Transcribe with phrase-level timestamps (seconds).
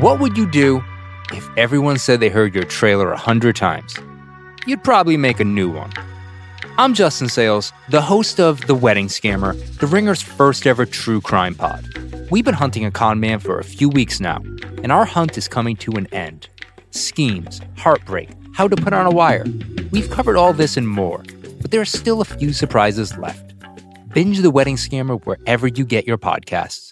[0.00, 0.82] What would you do
[1.32, 3.94] if everyone said they heard your trailer a hundred times?
[4.66, 5.92] You'd probably make a new one.
[6.78, 11.54] I'm Justin Sayles, the host of The Wedding Scammer, The Ringer's first ever true crime
[11.54, 11.84] pod.
[12.30, 14.38] We've been hunting a con man for a few weeks now,
[14.82, 16.48] and our hunt is coming to an end.
[16.90, 19.44] Schemes, heartbreak, how to put on a wire.
[19.90, 21.22] We've covered all this and more,
[21.60, 23.52] but there are still a few surprises left.
[24.14, 26.91] Binge The Wedding Scammer wherever you get your podcasts.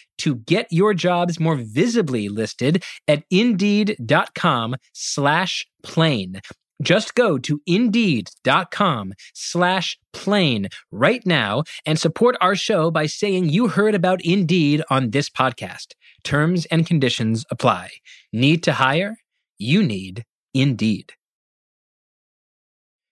[0.19, 6.41] to get your jobs more visibly listed at indeed.com slash plain.
[6.81, 13.67] Just go to indeed.com slash plain right now and support our show by saying you
[13.67, 15.93] heard about Indeed on this podcast.
[16.23, 17.89] Terms and conditions apply.
[18.33, 19.17] Need to hire?
[19.59, 20.23] You need
[20.53, 21.13] Indeed.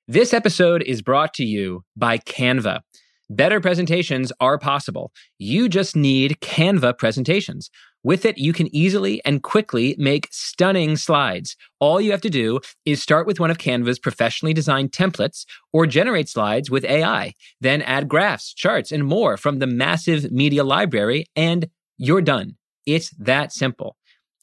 [0.07, 2.81] This episode is brought to you by Canva.
[3.31, 5.11] Better presentations are possible.
[5.37, 7.69] You just need Canva presentations.
[8.03, 11.55] With it, you can easily and quickly make stunning slides.
[11.79, 15.85] All you have to do is start with one of Canva's professionally designed templates or
[15.85, 17.33] generate slides with AI.
[17.61, 22.55] Then add graphs, charts, and more from the massive media library, and you're done.
[22.87, 23.95] It's that simple.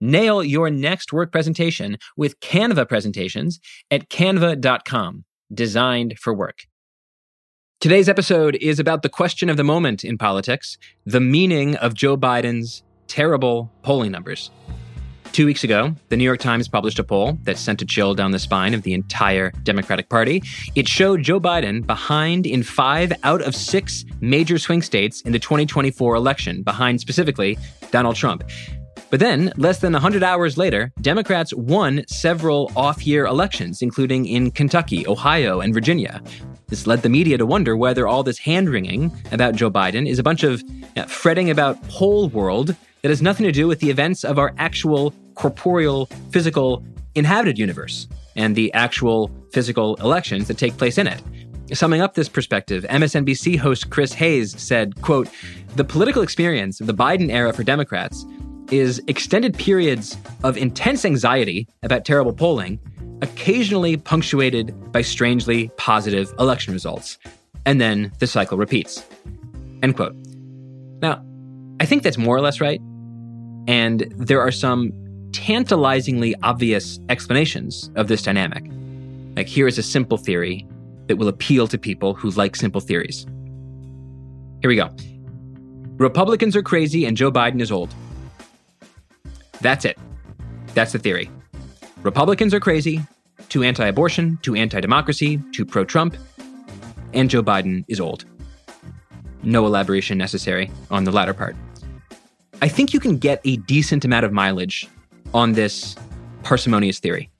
[0.00, 6.60] Nail your next work presentation with Canva presentations at canva.com, designed for work.
[7.80, 12.16] Today's episode is about the question of the moment in politics the meaning of Joe
[12.16, 14.50] Biden's terrible polling numbers.
[15.32, 18.32] Two weeks ago, the New York Times published a poll that sent a chill down
[18.32, 20.42] the spine of the entire Democratic Party.
[20.74, 25.38] It showed Joe Biden behind in five out of six major swing states in the
[25.38, 27.58] 2024 election, behind specifically
[27.92, 28.42] Donald Trump.
[29.10, 34.50] But then, less than 100 hours later, Democrats won several off year elections, including in
[34.50, 36.22] Kentucky, Ohio, and Virginia.
[36.68, 40.20] This led the media to wonder whether all this hand wringing about Joe Biden is
[40.20, 40.62] a bunch of
[41.08, 45.12] fretting about poll world that has nothing to do with the events of our actual
[45.34, 46.84] corporeal, physical,
[47.16, 51.20] inhabited universe and the actual physical elections that take place in it.
[51.72, 55.28] Summing up this perspective, MSNBC host Chris Hayes said, quote,
[55.76, 58.24] "The political experience of the Biden era for Democrats
[58.72, 62.78] is extended periods of intense anxiety about terrible polling,
[63.22, 67.18] occasionally punctuated by strangely positive election results.
[67.66, 69.04] And then the cycle repeats.
[69.82, 70.14] End quote.
[71.02, 71.24] Now,
[71.80, 72.80] I think that's more or less right.
[73.66, 74.92] And there are some
[75.32, 78.64] tantalizingly obvious explanations of this dynamic.
[79.36, 80.66] Like, here is a simple theory
[81.06, 83.26] that will appeal to people who like simple theories.
[84.60, 84.90] Here we go.
[85.96, 87.94] Republicans are crazy and Joe Biden is old.
[89.60, 89.98] That's it.
[90.74, 91.30] That's the theory.
[92.02, 93.00] Republicans are crazy,
[93.48, 96.16] too anti abortion, too anti democracy, too pro Trump,
[97.12, 98.24] and Joe Biden is old.
[99.42, 101.56] No elaboration necessary on the latter part.
[102.62, 104.86] I think you can get a decent amount of mileage
[105.32, 105.96] on this
[106.42, 107.30] parsimonious theory.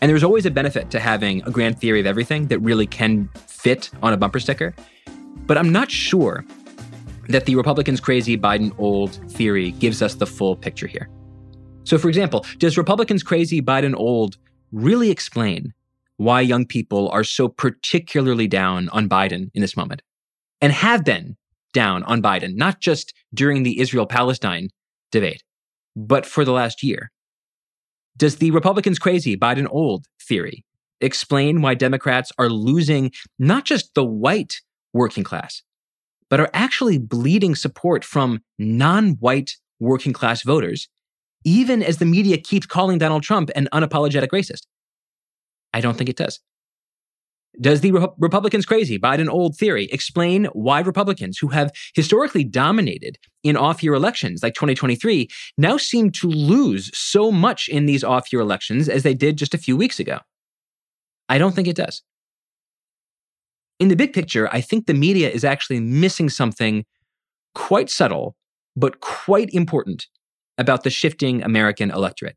[0.00, 3.28] And there's always a benefit to having a grand theory of everything that really can
[3.46, 4.74] fit on a bumper sticker.
[5.46, 6.44] But I'm not sure
[7.28, 11.08] that the Republicans crazy, Biden old theory gives us the full picture here.
[11.90, 14.36] So, for example, does Republicans crazy, Biden old
[14.70, 15.74] really explain
[16.18, 20.00] why young people are so particularly down on Biden in this moment
[20.60, 21.36] and have been
[21.72, 24.68] down on Biden, not just during the Israel Palestine
[25.10, 25.42] debate,
[25.96, 27.10] but for the last year?
[28.16, 30.64] Does the Republicans crazy, Biden old theory
[31.00, 34.60] explain why Democrats are losing not just the white
[34.92, 35.64] working class,
[36.28, 40.88] but are actually bleeding support from non white working class voters
[41.44, 44.62] even as the media keeps calling Donald Trump an unapologetic racist?
[45.72, 46.40] I don't think it does.
[47.60, 53.18] Does the Re- Republicans crazy, Biden old theory explain why Republicans who have historically dominated
[53.42, 55.28] in off year elections like 2023
[55.58, 59.54] now seem to lose so much in these off year elections as they did just
[59.54, 60.20] a few weeks ago?
[61.28, 62.02] I don't think it does.
[63.80, 66.84] in the big picture, I think the media is actually missing something
[67.54, 68.36] quite subtle,
[68.76, 70.06] but quite important
[70.60, 72.36] about the shifting American electorate.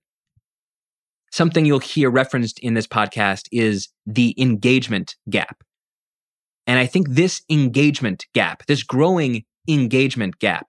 [1.31, 5.63] Something you'll hear referenced in this podcast is the engagement gap.
[6.65, 10.67] And I think this engagement gap, this growing engagement gap,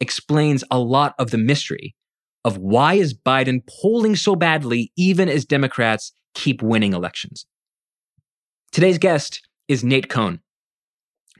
[0.00, 1.96] explains a lot of the mystery
[2.44, 7.46] of why is Biden polling so badly even as Democrats keep winning elections.
[8.70, 10.40] Today's guest is Nate Cohn.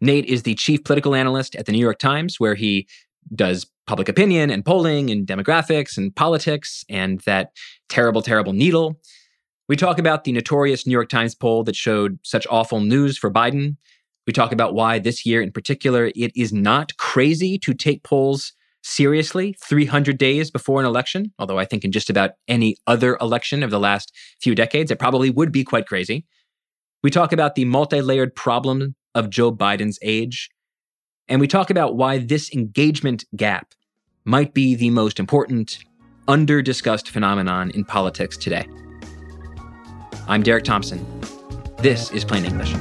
[0.00, 2.88] Nate is the chief political analyst at the New York Times, where he
[3.34, 7.50] does public opinion and polling and demographics and politics and that
[7.88, 9.00] terrible, terrible needle.
[9.68, 13.30] We talk about the notorious New York Times poll that showed such awful news for
[13.30, 13.76] Biden.
[14.26, 18.52] We talk about why this year in particular, it is not crazy to take polls
[18.82, 21.32] seriously 300 days before an election.
[21.38, 24.98] Although I think in just about any other election of the last few decades, it
[24.98, 26.24] probably would be quite crazy.
[27.02, 30.50] We talk about the multi layered problem of Joe Biden's age.
[31.28, 33.74] And we talk about why this engagement gap
[34.26, 35.78] might be the most important,
[36.26, 38.66] under discussed phenomenon in politics today.
[40.26, 41.06] I'm Derek Thompson.
[41.78, 42.74] This is Plain English.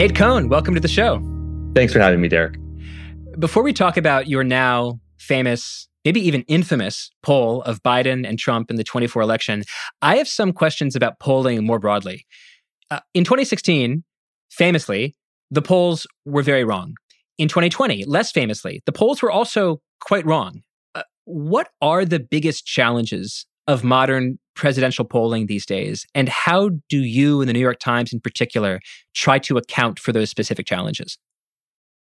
[0.00, 1.22] Nate Cohn, welcome to the show.
[1.74, 2.56] Thanks for having me, Derek.
[3.38, 8.70] Before we talk about your now famous, maybe even infamous poll of Biden and Trump
[8.70, 9.62] in the 24 election,
[10.00, 12.24] I have some questions about polling more broadly.
[12.90, 14.02] Uh, in 2016,
[14.50, 15.16] famously,
[15.50, 16.94] the polls were very wrong.
[17.36, 20.62] In 2020, less famously, the polls were also quite wrong.
[20.94, 26.06] Uh, what are the biggest challenges of modern presidential polling these days?
[26.14, 28.78] And how do you and the New York Times in particular
[29.14, 31.18] try to account for those specific challenges?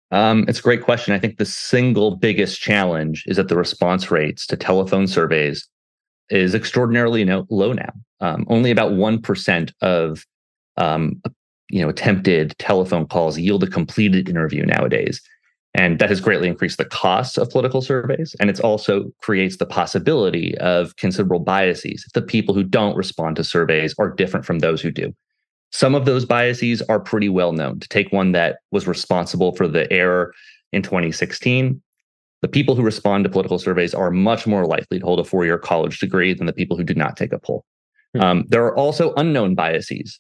[0.10, 1.14] Um, it's a great question.
[1.14, 5.68] I think the single biggest challenge is that the response rates to telephone surveys
[6.30, 7.92] is extraordinarily low now.
[8.20, 10.26] Um, only about one percent of
[10.78, 11.22] um,
[11.70, 15.22] you know attempted telephone calls yield a completed interview nowadays.
[15.78, 18.36] And that has greatly increased the costs of political surveys.
[18.40, 23.36] And it also creates the possibility of considerable biases if the people who don't respond
[23.36, 25.14] to surveys are different from those who do.
[25.72, 27.80] Some of those biases are pretty well known.
[27.80, 30.34] To take one that was responsible for the error
[30.74, 31.80] in 2016,
[32.42, 35.46] the people who respond to political surveys are much more likely to hold a four
[35.46, 37.66] year college degree than the people who do not take a poll.
[38.16, 38.26] Mm-hmm.
[38.26, 40.18] Um, there are also unknown biases,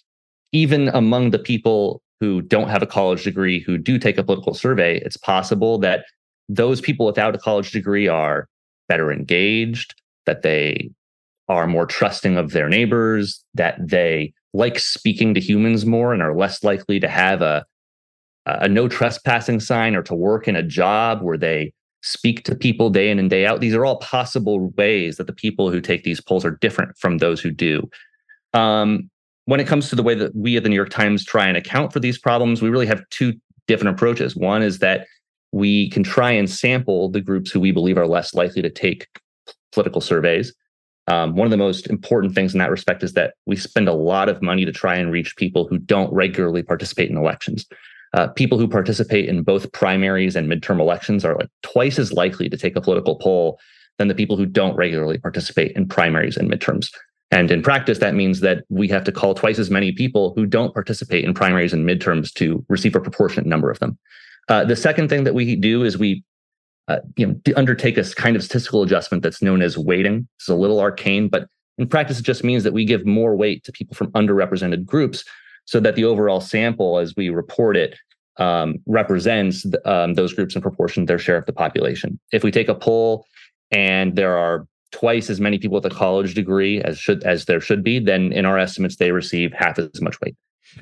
[0.51, 4.53] even among the people who don't have a college degree who do take a political
[4.53, 6.05] survey, it's possible that
[6.49, 8.47] those people without a college degree are
[8.87, 9.93] better engaged,
[10.25, 10.89] that they
[11.47, 16.35] are more trusting of their neighbors, that they like speaking to humans more and are
[16.35, 17.65] less likely to have a
[18.47, 22.89] a no trespassing sign or to work in a job where they speak to people
[22.89, 23.59] day in and day out.
[23.59, 27.17] These are all possible ways that the people who take these polls are different from
[27.17, 27.89] those who do.
[28.53, 29.09] Um,
[29.47, 31.55] when it comes to the way that we at the New York Times try and
[31.55, 33.33] account for these problems, we really have two
[33.65, 34.35] different approaches.
[34.35, 35.07] One is that
[35.53, 39.07] we can try and sample the groups who we believe are less likely to take
[39.71, 40.53] political surveys.
[41.07, 43.93] Um, one of the most important things in that respect is that we spend a
[43.93, 47.65] lot of money to try and reach people who don't regularly participate in elections.
[48.13, 52.49] Uh, people who participate in both primaries and midterm elections are like twice as likely
[52.49, 53.57] to take a political poll
[53.97, 56.89] than the people who don't regularly participate in primaries and midterms.
[57.31, 60.45] And in practice, that means that we have to call twice as many people who
[60.45, 63.97] don't participate in primaries and midterms to receive a proportionate number of them.
[64.47, 66.23] Uh, the second thing that we do is we
[66.87, 70.25] uh, you know, undertake a kind of statistical adjustment that's known as weighting.
[70.37, 73.63] It's a little arcane, but in practice, it just means that we give more weight
[73.65, 75.25] to people from underrepresented groups
[75.65, 77.97] so that the overall sample, as we report it,
[78.37, 82.19] um, represents um, those groups in proportion to their share of the population.
[82.31, 83.25] If we take a poll
[83.71, 87.61] and there are twice as many people with a college degree as should as there
[87.61, 90.35] should be, then in our estimates they receive half as much weight.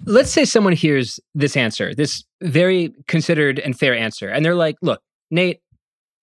[0.05, 4.75] Let's say someone hears this answer, this very considered and fair answer, and they're like,
[4.81, 5.59] "Look, Nate,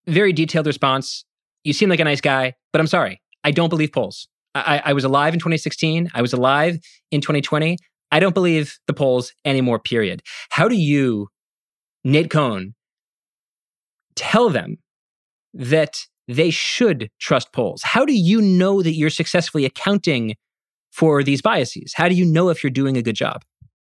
[0.07, 1.25] very detailed response.
[1.65, 4.29] You seem like a nice guy, but I'm sorry, I don't believe polls.
[4.55, 6.11] I, I was alive in 2016.
[6.15, 6.79] I was alive
[7.11, 7.79] in 2020.
[8.11, 9.79] I don't believe the polls anymore.
[9.79, 10.23] Period.
[10.51, 11.29] How do you,
[12.05, 12.75] Nate Cohn,
[14.15, 14.77] tell them
[15.55, 17.83] that they should trust polls.
[17.83, 20.35] How do you know that you're successfully accounting
[20.91, 21.93] for these biases?
[21.95, 23.43] How do you know if you're doing a good job?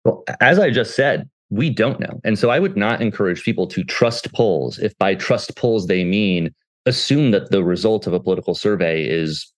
[0.05, 2.19] Well, as I just said, we don't know.
[2.23, 6.03] And so I would not encourage people to trust polls if by trust polls they
[6.03, 6.53] mean
[6.85, 9.51] assume that the result of a political survey is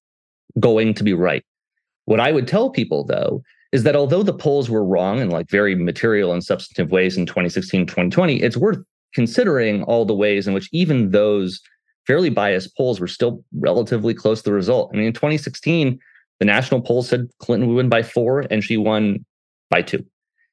[0.59, 1.43] going to be right.
[2.05, 5.49] What I would tell people though is that although the polls were wrong in like
[5.49, 8.77] very material and substantive ways in 2016, 2020, it's worth
[9.13, 11.61] considering all the ways in which even those
[12.07, 14.91] fairly biased polls were still relatively close to the result.
[14.93, 15.99] I mean, in 2016,
[16.39, 19.25] the national polls said Clinton would win by four, and she won
[19.69, 20.05] by two.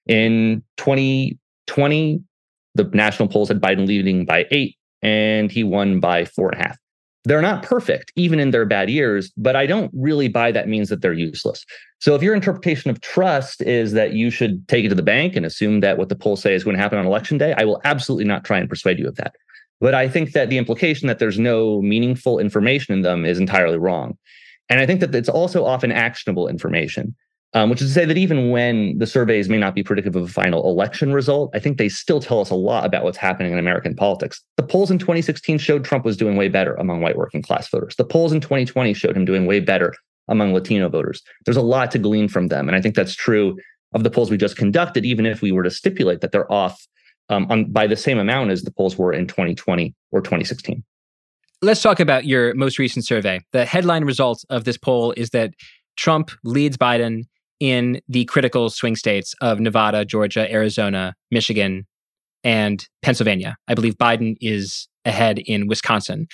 [0.06, 2.22] In 2020,
[2.74, 6.68] the national polls had Biden leading by eight, and he won by four and a
[6.68, 6.78] half.
[7.24, 10.88] They're not perfect, even in their bad years, but I don't really buy that means
[10.88, 11.64] that they're useless.
[12.00, 15.36] So if your interpretation of trust is that you should take it to the bank
[15.36, 17.64] and assume that what the polls say is going to happen on election day, I
[17.64, 19.36] will absolutely not try and persuade you of that.
[19.82, 23.76] But I think that the implication that there's no meaningful information in them is entirely
[23.76, 24.16] wrong.
[24.70, 27.14] And I think that it's also often actionable information
[27.54, 30.22] um, which is to say that even when the surveys may not be predictive of
[30.22, 33.52] a final election result, I think they still tell us a lot about what's happening
[33.52, 34.42] in American politics.
[34.56, 37.96] The polls in 2016 showed Trump was doing way better among white working class voters.
[37.96, 39.94] The polls in 2020 showed him doing way better
[40.28, 41.22] among Latino voters.
[41.44, 42.68] There's a lot to glean from them.
[42.68, 43.58] And I think that's true
[43.92, 46.86] of the polls we just conducted, even if we were to stipulate that they're off
[47.28, 50.82] um, on, by the same amount as the polls were in 2020 or 2016.
[51.60, 53.40] Let's talk about your most recent survey.
[53.52, 55.54] The headline result of this poll is that
[55.96, 57.24] Trump leads Biden
[57.60, 61.86] in the critical swing states of Nevada, Georgia, Arizona, Michigan,
[62.42, 63.56] and Pennsylvania.
[63.68, 66.26] I believe Biden is ahead in Wisconsin.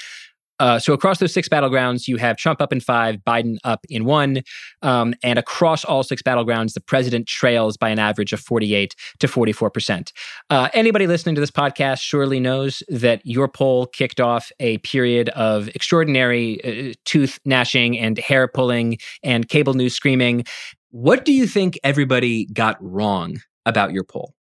[0.59, 4.05] Uh, so across those six battlegrounds, you have Trump up in five, Biden up in
[4.05, 4.43] one,
[4.83, 9.29] um, and across all six battlegrounds, the president trails by an average of 48 to
[9.29, 10.13] 44 percent.
[10.51, 15.29] Uh, anybody listening to this podcast surely knows that your poll kicked off a period
[15.31, 20.45] of extraordinary uh, tooth gnashing and hair pulling and cable news screaming.
[20.91, 24.35] What do you think everybody got wrong about your poll?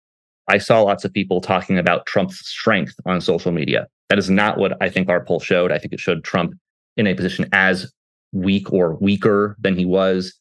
[0.48, 3.88] I saw lots of people talking about Trump's strength on social media.
[4.08, 5.72] That is not what I think our poll showed.
[5.72, 6.54] I think it showed Trump
[6.96, 7.92] in a position as
[8.32, 10.32] weak or weaker than he was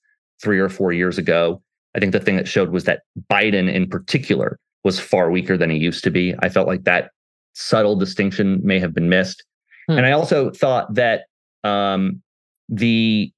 [0.41, 1.61] three or four years ago.
[1.95, 5.69] I think the thing that showed was that Biden in particular was far weaker than
[5.69, 6.35] he used to be.
[6.39, 7.09] I felt like that
[7.53, 9.43] subtle distinction may have been missed.
[9.87, 9.97] Hmm.
[9.97, 11.23] And I also thought that
[11.63, 12.21] um,
[12.69, 13.31] the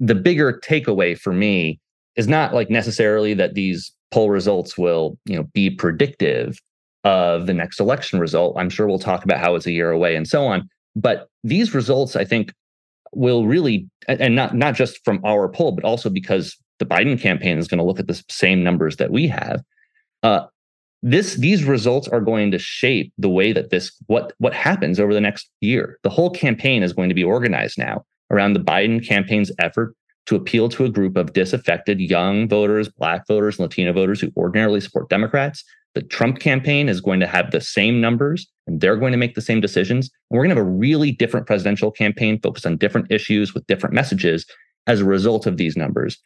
[0.00, 1.80] the bigger takeaway for me
[2.16, 6.60] is not like necessarily that these poll results will, you know, be predictive
[7.04, 8.56] of the next election result.
[8.58, 10.68] I'm sure we'll talk about how it's a year away and so on.
[10.96, 12.52] But these results, I think,
[13.12, 17.58] will really, and not not just from our poll, but also because the Biden campaign
[17.58, 19.62] is going to look at the same numbers that we have.
[20.22, 20.46] Uh,
[21.02, 25.12] this these results are going to shape the way that this what what happens over
[25.12, 25.98] the next year.
[26.02, 29.94] The whole campaign is going to be organized now around the Biden campaign's effort
[30.26, 34.80] to appeal to a group of disaffected young voters, Black voters, Latino voters who ordinarily
[34.80, 35.62] support Democrats.
[35.94, 39.34] The Trump campaign is going to have the same numbers and they're going to make
[39.34, 40.10] the same decisions.
[40.30, 43.66] And we're going to have a really different presidential campaign focused on different issues with
[43.66, 44.46] different messages
[44.86, 46.18] as a result of these numbers.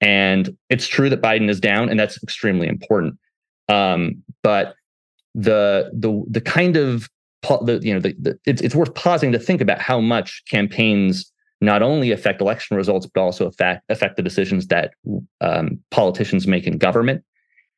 [0.00, 3.18] And it's true that Biden is down, and that's extremely important.
[3.68, 4.74] Um, but
[5.34, 7.08] the the the kind of
[7.42, 11.32] the you know the, the, it's it's worth pausing to think about how much campaigns
[11.60, 14.92] not only affect election results, but also affect affect the decisions that
[15.40, 17.24] um, politicians make in government.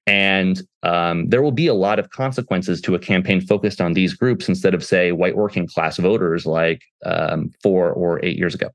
[0.09, 4.15] And um, there will be a lot of consequences to a campaign focused on these
[4.15, 8.71] groups instead of, say, white working class voters like um, four or eight years ago.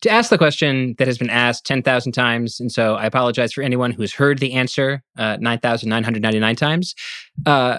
[0.00, 3.62] To ask the question that has been asked 10,000 times, and so I apologize for
[3.62, 6.94] anyone who's heard the answer uh, 9,999 times.
[7.46, 7.78] Uh,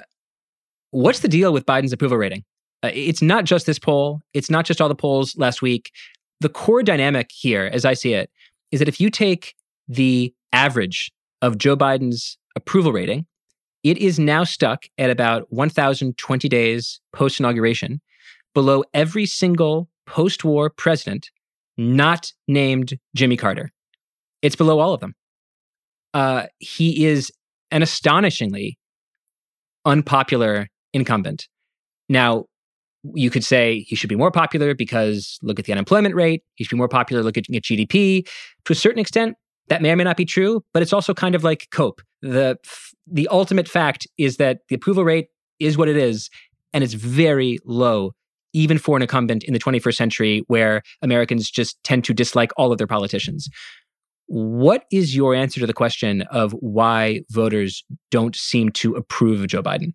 [0.89, 2.43] what's the deal with Biden's approval rating?
[2.81, 5.91] Uh, it's not just this poll, it's not just all the polls last week
[6.41, 8.29] the core dynamic here, as I see it,
[8.71, 9.55] is that if you take
[9.87, 11.11] the average
[11.41, 13.25] of Joe Biden's approval rating,
[13.83, 18.01] it is now stuck at about 1,020 days post inauguration,
[18.53, 21.29] below every single post war president
[21.77, 23.71] not named Jimmy Carter.
[24.41, 25.13] It's below all of them.
[26.13, 27.31] Uh, he is
[27.71, 28.77] an astonishingly
[29.83, 31.47] unpopular incumbent.
[32.07, 32.45] Now,
[33.13, 36.43] you could say he should be more popular because look at the unemployment rate.
[36.55, 38.27] He should be more popular looking at GDP.
[38.65, 39.35] To a certain extent,
[39.67, 42.01] that may or may not be true, but it's also kind of like cope.
[42.25, 42.57] The
[43.05, 45.27] the ultimate fact is that the approval rate
[45.59, 46.29] is what it is,
[46.73, 48.13] and it's very low,
[48.51, 52.71] even for an incumbent in the 21st century, where Americans just tend to dislike all
[52.71, 53.47] of their politicians.
[54.25, 59.47] What is your answer to the question of why voters don't seem to approve of
[59.47, 59.93] Joe Biden?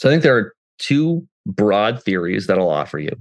[0.00, 3.12] So I think there are two broad theories that I'll offer you.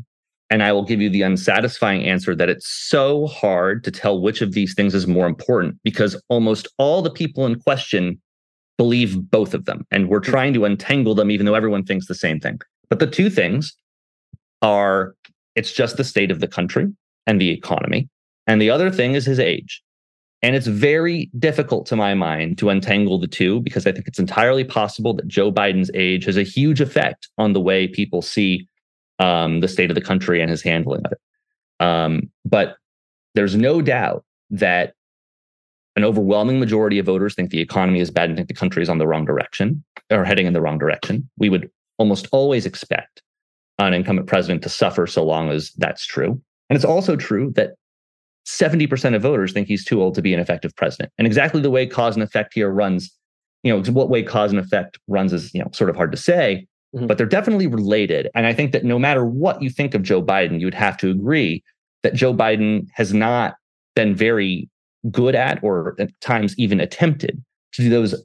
[0.49, 4.41] And I will give you the unsatisfying answer that it's so hard to tell which
[4.41, 8.19] of these things is more important because almost all the people in question
[8.77, 9.85] believe both of them.
[9.91, 12.59] And we're trying to untangle them, even though everyone thinks the same thing.
[12.89, 13.75] But the two things
[14.61, 15.15] are
[15.55, 16.87] it's just the state of the country
[17.25, 18.07] and the economy.
[18.45, 19.81] And the other thing is his age.
[20.43, 24.19] And it's very difficult to my mind to untangle the two because I think it's
[24.19, 28.67] entirely possible that Joe Biden's age has a huge effect on the way people see
[29.19, 31.83] um, the state of the country and his handling of it.
[31.83, 32.77] Um, but
[33.33, 34.93] there's no doubt that
[35.97, 38.87] an overwhelming majority of voters think the economy is bad and think the country is
[38.87, 41.27] on the wrong direction or heading in the wrong direction.
[41.39, 43.23] We would almost always expect
[43.79, 46.39] an incumbent president to suffer so long as that's true.
[46.69, 47.71] And it's also true that
[48.47, 51.11] 70% of voters think he's too old to be an effective president.
[51.17, 53.11] And exactly the way cause and effect here runs,
[53.63, 56.17] you know, what way cause and effect runs is, you know, sort of hard to
[56.17, 57.07] say, mm-hmm.
[57.07, 58.29] but they're definitely related.
[58.35, 60.95] And I think that no matter what you think of Joe Biden, you would have
[60.97, 61.63] to agree
[62.03, 63.55] that Joe Biden has not
[63.95, 64.69] been very
[65.11, 68.15] good at or at times even attempted to do those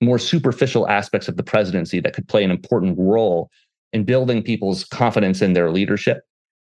[0.00, 3.50] more superficial aspects of the presidency that could play an important role
[3.92, 6.22] in building people's confidence in their leadership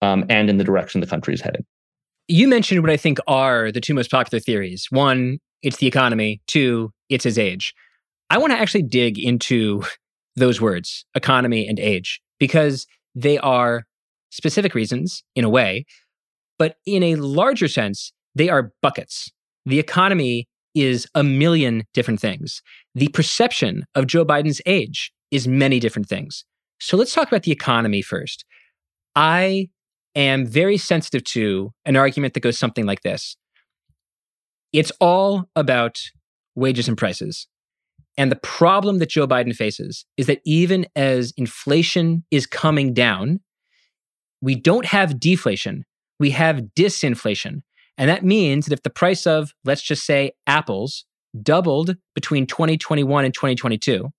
[0.02, 1.64] um, and in the direction the country is heading.
[2.28, 4.86] You mentioned what I think are the two most popular theories.
[4.90, 6.40] One, it's the economy.
[6.46, 7.74] Two, it's his age.
[8.30, 9.84] I want to actually dig into
[10.36, 13.84] those words, economy and age, because they are
[14.30, 15.86] specific reasons in a way,
[16.58, 19.30] but in a larger sense, they are buckets.
[19.66, 22.62] The economy is a million different things.
[22.94, 26.44] The perception of Joe Biden's age is many different things.
[26.80, 28.44] So let's talk about the economy first.
[29.14, 29.68] I
[30.14, 33.36] am very sensitive to an argument that goes something like this
[34.72, 36.00] it's all about
[36.56, 37.46] wages and prices.
[38.18, 43.40] And the problem that Joe Biden faces is that even as inflation is coming down,
[44.40, 45.84] we don't have deflation,
[46.18, 47.62] we have disinflation.
[47.96, 51.04] And that means that if the price of, let's just say, apples
[51.42, 54.10] doubled between 2021 and 2022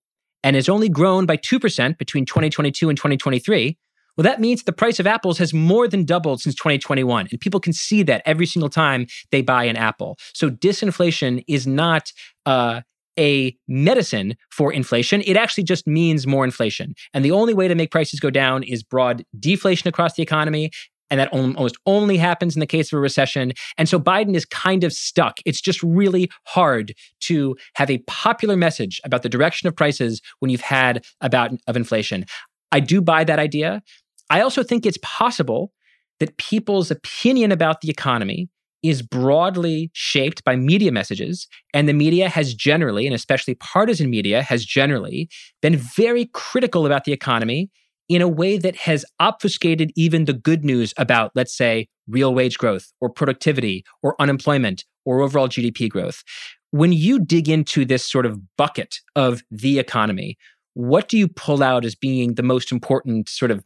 [0.44, 3.78] and has only grown by 2% between 2022 and 2023,
[4.18, 7.28] well, that means the price of apples has more than doubled since 2021.
[7.32, 10.18] And people can see that every single time they buy an apple.
[10.34, 12.14] So disinflation is not
[12.46, 12.82] uh,
[13.18, 15.22] a medicine for inflation.
[15.26, 16.96] It actually just means more inflation.
[17.14, 20.72] And the only way to make prices go down is broad deflation across the economy.
[21.10, 23.54] And that almost only happens in the case of a recession.
[23.78, 25.38] And so Biden is kind of stuck.
[25.46, 30.50] It's just really hard to have a popular message about the direction of prices when
[30.50, 32.26] you've had about of inflation.
[32.72, 33.82] I do buy that idea.
[34.30, 35.72] I also think it's possible
[36.20, 38.50] that people's opinion about the economy
[38.82, 41.48] is broadly shaped by media messages.
[41.74, 45.28] And the media has generally, and especially partisan media, has generally
[45.62, 47.70] been very critical about the economy
[48.10, 52.58] in a way that has obfuscated even the good news about, let's say, real wage
[52.58, 56.24] growth or productivity or unemployment or overall GDP growth.
[56.72, 60.38] When you dig into this sort of bucket of the economy,
[60.76, 63.64] what do you pull out as being the most important sort of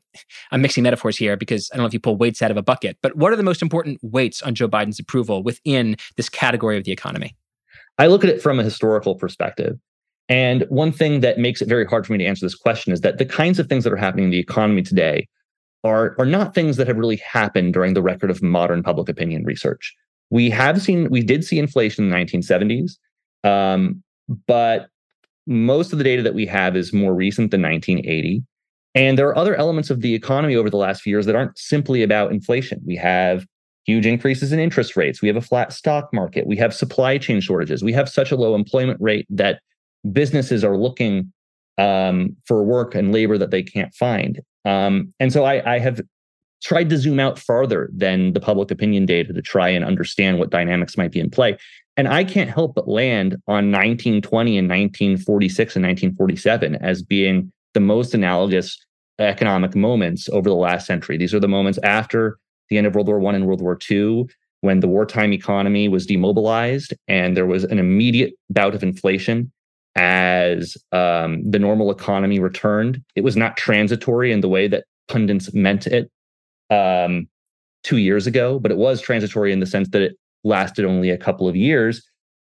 [0.52, 2.62] i'm mixing metaphors here because i don't know if you pull weights out of a
[2.62, 6.78] bucket but what are the most important weights on joe biden's approval within this category
[6.78, 7.36] of the economy
[7.98, 9.80] i look at it from a historical perspective
[10.30, 13.02] and one thing that makes it very hard for me to answer this question is
[13.02, 15.28] that the kinds of things that are happening in the economy today
[15.84, 19.44] are, are not things that have really happened during the record of modern public opinion
[19.44, 19.96] research
[20.30, 22.98] we have seen we did see inflation in the 1970s
[23.44, 24.04] um,
[24.48, 24.90] but
[25.48, 28.44] most of the data that we have is more recent than 1980.
[28.96, 31.58] And there are other elements of the economy over the last few years that aren't
[31.58, 32.82] simply about inflation.
[32.86, 33.46] We have
[33.86, 35.22] huge increases in interest rates.
[35.22, 36.46] We have a flat stock market.
[36.46, 37.84] We have supply chain shortages.
[37.84, 39.62] We have such a low employment rate that
[40.12, 41.32] businesses are looking
[41.78, 44.42] um, for work and labor that they can't find.
[44.66, 46.02] Um, and so I, I have
[46.62, 50.50] tried to zoom out farther than the public opinion data to try and understand what
[50.50, 51.58] dynamics might be in play.
[51.96, 57.80] And I can't help but land on 1920 and 1946 and 1947 as being the
[57.80, 58.78] most analogous
[59.20, 61.18] economic moments over the last century.
[61.18, 62.38] These are the moments after
[62.70, 64.26] the end of World War One and World War II,
[64.62, 69.52] when the wartime economy was demobilized and there was an immediate bout of inflation
[70.00, 73.04] as um, the normal economy returned.
[73.18, 76.10] It was not transitory in the way that pundits meant it
[76.70, 77.28] um,
[77.84, 81.18] two years ago, but it was transitory in the sense that it lasted only a
[81.18, 82.02] couple of years.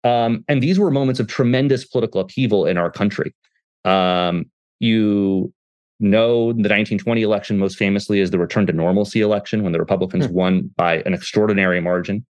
[0.04, 3.36] Um, and these were moments of tremendous political upheaval in our country.
[3.84, 4.46] Um,
[4.80, 5.54] you
[6.00, 10.28] know, the 1920 election most famously is the return to normalcy election when the Republicans
[10.28, 10.32] mm.
[10.32, 12.26] won by an extraordinary margin.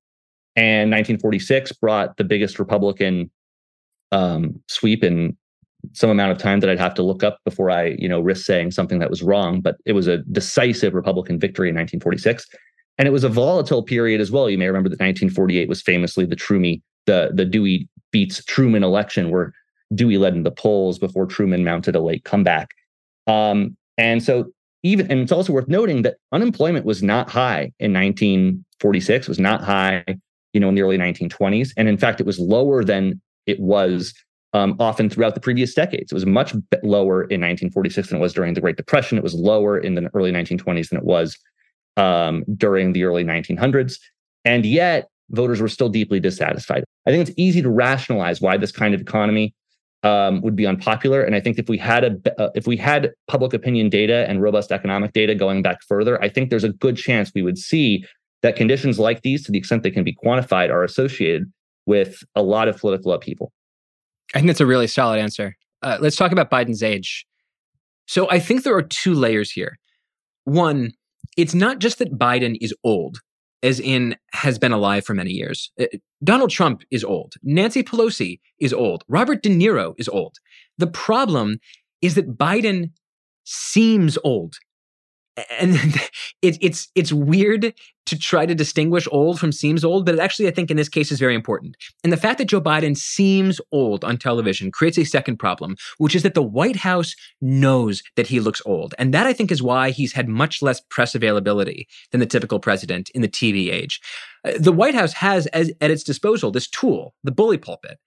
[0.58, 3.32] And 1946 brought the biggest Republican
[4.16, 5.36] um, sweep in
[5.94, 8.46] some amount of time that I'd have to look up before I, you know, risk
[8.46, 9.62] saying something that was wrong.
[9.62, 12.48] But it was a decisive Republican victory in 1946.
[12.98, 14.50] And it was a volatile period as well.
[14.50, 19.30] You may remember that 1948 was famously the Truman, the, the Dewey beats Truman election,
[19.30, 19.54] where
[19.94, 22.70] Dewey led in the polls before Truman mounted a late comeback.
[23.28, 24.46] Um, and so,
[24.84, 29.62] even, and it's also worth noting that unemployment was not high in 1946, was not
[29.62, 30.06] high,
[30.54, 31.72] you know, in the early 1920s.
[31.76, 34.14] And in fact, it was lower than it was
[34.54, 36.12] um, often throughout the previous decades.
[36.12, 39.18] It was much lower in 1946 than it was during the Great Depression.
[39.18, 41.38] It was lower in the early 1920s than it was
[41.98, 44.00] um, during the early 1900s.
[44.46, 46.84] And yet, voters were still deeply dissatisfied.
[47.06, 49.54] I think it's easy to rationalize why this kind of economy
[50.04, 51.22] um, would be unpopular.
[51.22, 54.42] And I think if we had a uh, if we had public opinion data and
[54.42, 58.06] robust economic data going back further, I think there's a good chance we would see
[58.44, 61.52] that conditions like these, to the extent they can be quantified, are associated
[61.86, 63.52] with a lot of political upheaval.
[64.34, 65.56] I think that's a really solid answer.
[65.82, 67.26] Uh, let's talk about Biden's age.
[68.08, 69.78] So I think there are two layers here.
[70.46, 70.92] One,
[71.38, 73.20] it's not just that Biden is old,
[73.64, 75.72] as in has been alive for many years.
[75.80, 75.86] Uh,
[76.24, 77.34] Donald Trump is old.
[77.44, 79.04] Nancy Pelosi is old.
[79.08, 80.38] Robert De Niro is old.
[80.78, 81.60] The problem
[82.02, 82.92] is that Biden
[83.44, 84.56] seems old
[85.60, 85.76] and
[86.42, 87.74] it, it's it's weird
[88.06, 90.90] to try to distinguish old from seems old, but it actually I think in this
[90.90, 91.76] case is very important.
[92.04, 96.16] And the fact that Joe Biden seems old on television creates a second problem, which
[96.16, 99.64] is that the White House knows that he looks old, and that I think is
[99.64, 104.00] why he's had much less press availability than the typical president in the TV age.
[104.46, 107.98] Uh, the White House has as, at its disposal this tool, the bully pulpit,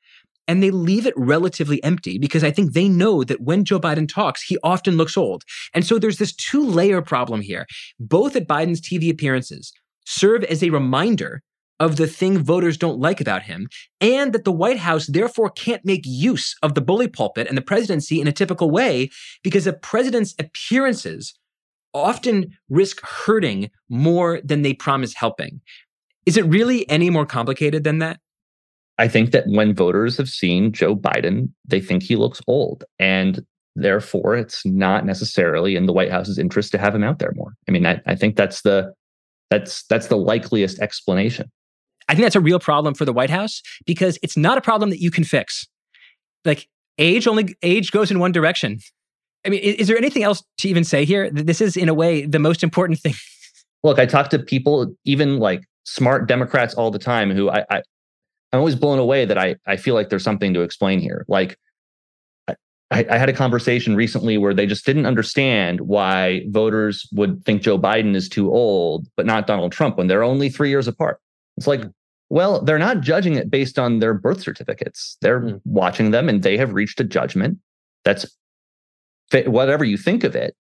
[0.49, 4.09] and they leave it relatively empty because I think they know that when Joe Biden
[4.09, 5.45] talks, he often looks old.
[5.75, 7.67] And so there's this two layer problem here.
[8.01, 9.73] Both at Biden's TV appearances
[10.07, 11.43] serve as a reminder
[11.81, 13.69] of the thing voters don't like about him,
[14.01, 17.63] and that the White House therefore can't make use of the bully pulpit and the
[17.63, 19.11] presidency in a typical way
[19.45, 21.39] because the president's appearances
[21.95, 25.61] often risk hurting more than they promise helping.
[26.27, 28.19] Is it really any more complicated than that?
[28.99, 32.85] I think that when voters have seen Joe Biden, they think he looks old.
[32.99, 33.45] And
[33.77, 37.53] therefore, it's not necessarily in the White House's interest to have him out there more.
[37.69, 38.93] I mean, I, I think that's the
[39.51, 41.51] that's that's the likeliest explanation.
[42.09, 44.91] I think that's a real problem for the White House because it's not a problem
[44.91, 45.67] that you can fix.
[46.45, 48.79] Like age only age goes in one direction.
[49.47, 51.31] I mean, is, is there anything else to even say here?
[51.31, 53.15] This is in a way the most important thing.
[53.85, 57.83] Look, I talk to people, even like smart Democrats all the time who I, I
[58.53, 61.25] I'm always blown away that I I feel like there's something to explain here.
[61.29, 61.59] Like
[62.91, 67.61] I, I, had a conversation recently where they just didn't understand why voters would think
[67.61, 71.21] Joe Biden is too old, but not Donald Trump when they're only three years apart.
[71.59, 71.83] It's like,
[72.31, 75.19] well, they're not judging it based on their birth certificates.
[75.21, 75.61] They're mm.
[75.65, 77.59] watching them and they have reached a judgment
[78.05, 78.27] that's
[79.47, 80.57] whatever you think of it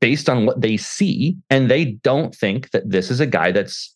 [0.00, 1.36] based on what they see.
[1.50, 3.94] And they don't think that this is a guy that's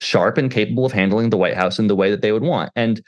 [0.00, 2.70] sharp and capable of handling the White House in the way that they would want.
[2.76, 3.00] And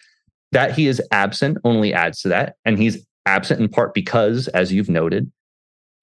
[0.52, 2.56] that he is absent only adds to that.
[2.64, 5.30] And he's absent in part because, as you've noted,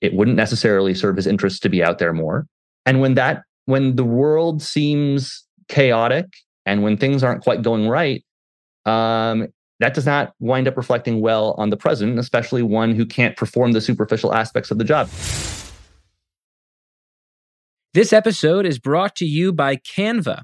[0.01, 2.47] it wouldn't necessarily serve his interests to be out there more.
[2.85, 6.25] And when that, when the world seems chaotic
[6.65, 8.23] and when things aren't quite going right,
[8.85, 9.47] um,
[9.79, 13.71] that does not wind up reflecting well on the president, especially one who can't perform
[13.71, 15.09] the superficial aspects of the job.
[17.93, 20.43] This episode is brought to you by Canva.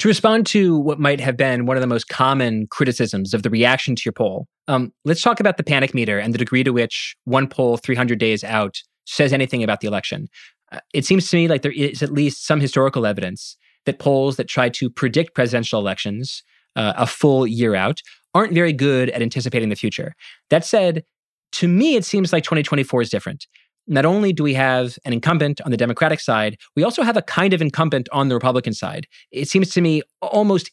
[0.00, 3.50] To respond to what might have been one of the most common criticisms of the
[3.50, 6.72] reaction to your poll, um, let's talk about the panic meter and the degree to
[6.72, 10.28] which one poll 300 days out says anything about the election.
[10.70, 13.56] Uh, it seems to me like there is at least some historical evidence
[13.86, 16.42] that polls that try to predict presidential elections
[16.74, 18.02] uh, a full year out
[18.34, 20.14] aren't very good at anticipating the future.
[20.50, 21.04] That said,
[21.52, 23.46] to me, it seems like 2024 is different.
[23.86, 27.22] Not only do we have an incumbent on the Democratic side, we also have a
[27.22, 29.06] kind of incumbent on the Republican side.
[29.30, 30.70] It seems to me almost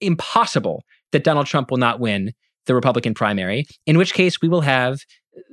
[0.00, 2.32] impossible that Donald Trump will not win
[2.66, 5.00] the Republican primary, in which case we will have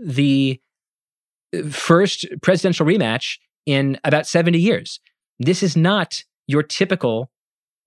[0.04, 0.60] the
[1.72, 5.00] first presidential rematch in about 70 years.
[5.40, 7.30] This is not your typical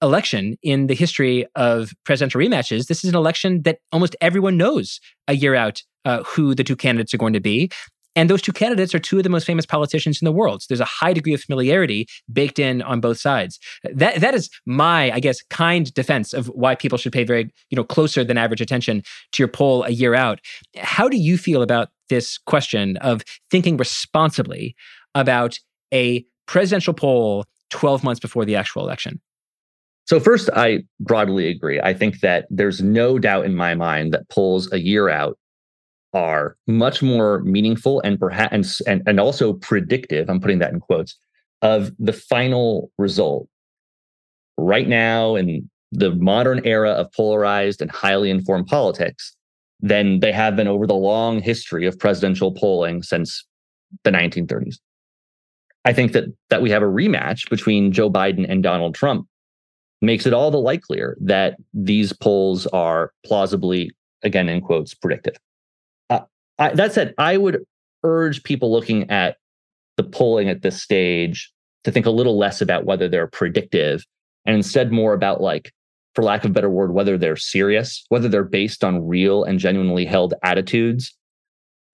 [0.02, 2.86] election in the history of presidential rematches.
[2.86, 6.74] This is an election that almost everyone knows a year out uh, who the two
[6.74, 7.70] candidates are going to be.
[8.14, 10.62] And those two candidates are two of the most famous politicians in the world.
[10.62, 13.58] So there's a high degree of familiarity baked in on both sides.
[13.84, 17.76] That that is my, I guess, kind defense of why people should pay very, you
[17.76, 20.40] know, closer than average attention to your poll a year out.
[20.76, 24.76] How do you feel about this question of thinking responsibly
[25.14, 25.58] about
[25.92, 29.20] a presidential poll 12 months before the actual election?
[30.04, 31.80] So, first, I broadly agree.
[31.80, 35.38] I think that there's no doubt in my mind that polls a year out
[36.12, 40.28] are much more meaningful and perhaps and, and also predictive.
[40.28, 41.16] I'm putting that in quotes
[41.62, 43.48] of the final result.
[44.58, 49.34] Right now, in the modern era of polarized and highly informed politics,
[49.82, 53.44] than they have been over the long history of presidential polling since
[54.04, 54.76] the 1930s.
[55.84, 59.26] I think that that we have a rematch between Joe Biden and Donald Trump
[60.00, 63.90] makes it all the likelier that these polls are plausibly,
[64.22, 65.36] again in quotes, predictive.
[66.58, 67.64] I, that said, I would
[68.04, 69.36] urge people looking at
[69.96, 71.52] the polling at this stage
[71.84, 74.04] to think a little less about whether they're predictive
[74.46, 75.72] and instead more about like
[76.14, 79.58] for lack of a better word, whether they're serious, whether they're based on real and
[79.58, 81.16] genuinely held attitudes,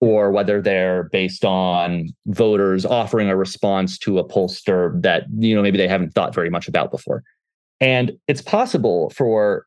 [0.01, 5.61] or whether they're based on voters offering a response to a pollster that you know
[5.61, 7.23] maybe they haven't thought very much about before.
[7.81, 9.65] And it's possible for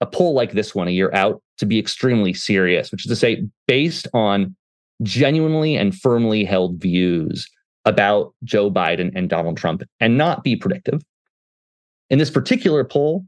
[0.00, 3.16] a poll like this one a year out to be extremely serious, which is to
[3.16, 4.54] say, based on
[5.02, 7.48] genuinely and firmly held views
[7.84, 11.02] about Joe Biden and Donald Trump and not be predictive.
[12.10, 13.24] In this particular poll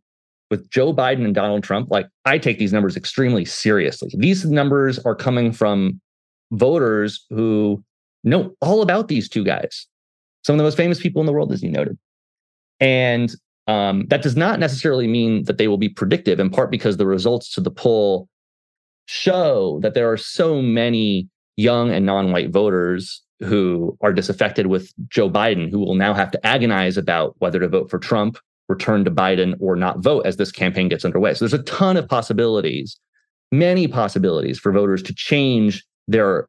[0.50, 4.10] with Joe Biden and Donald Trump, like I take these numbers extremely seriously.
[4.16, 6.00] These numbers are coming from
[6.50, 7.82] voters who
[8.24, 9.86] know all about these two guys,
[10.44, 11.98] some of the most famous people in the world, as you noted.
[12.80, 13.34] And
[13.66, 17.06] um, that does not necessarily mean that they will be predictive, in part because the
[17.06, 18.28] results to the poll
[19.06, 24.92] show that there are so many young and non white voters who are disaffected with
[25.08, 29.04] Joe Biden, who will now have to agonize about whether to vote for Trump return
[29.04, 31.34] to Biden or not vote as this campaign gets underway.
[31.34, 32.98] So there's a ton of possibilities,
[33.50, 36.48] many possibilities for voters to change their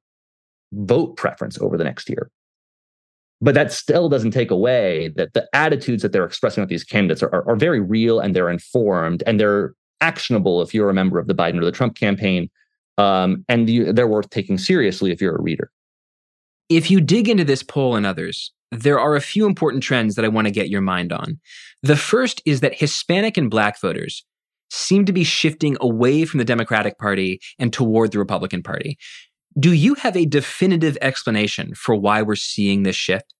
[0.71, 2.29] vote preference over the next year.
[3.41, 7.21] But that still doesn't take away that the attitudes that they're expressing with these candidates
[7.21, 11.19] are, are, are very real and they're informed and they're actionable if you're a member
[11.19, 12.49] of the Biden or the Trump campaign.
[12.97, 15.71] Um, and you, they're worth taking seriously if you're a reader.
[16.69, 20.25] If you dig into this poll and others, there are a few important trends that
[20.25, 21.39] I want to get your mind on.
[21.81, 24.25] The first is that Hispanic and Black voters
[24.71, 28.97] seem to be shifting away from the Democratic Party and toward the Republican Party.
[29.59, 33.33] Do you have a definitive explanation for why we're seeing this shift?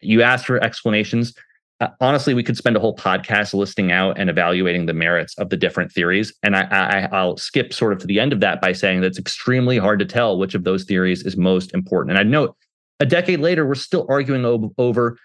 [0.00, 1.34] You asked for explanations.
[1.80, 5.50] Uh, honestly, we could spend a whole podcast listing out and evaluating the merits of
[5.50, 6.32] the different theories.
[6.42, 9.08] And I, I, will skip sort of to the end of that by saying that
[9.08, 12.10] it's extremely hard to tell which of those theories is most important.
[12.10, 12.56] And I'd note
[13.00, 15.18] a decade later, we're still arguing over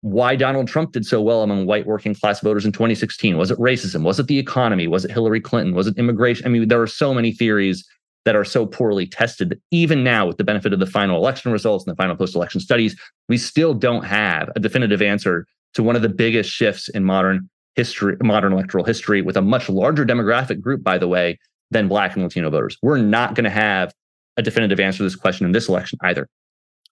[0.00, 3.36] why Donald Trump did so well among white working class voters in 2016.
[3.36, 4.02] Was it racism?
[4.02, 4.88] Was it the economy?
[4.88, 5.74] Was it Hillary Clinton?
[5.74, 6.46] Was it immigration?
[6.46, 7.86] I mean, there are so many theories
[8.24, 11.52] that are so poorly tested that even now, with the benefit of the final election
[11.52, 15.82] results and the final post election studies, we still don't have a definitive answer to
[15.82, 20.04] one of the biggest shifts in modern history, modern electoral history, with a much larger
[20.04, 21.38] demographic group, by the way,
[21.70, 22.76] than Black and Latino voters.
[22.82, 23.92] We're not going to have
[24.36, 26.28] a definitive answer to this question in this election either.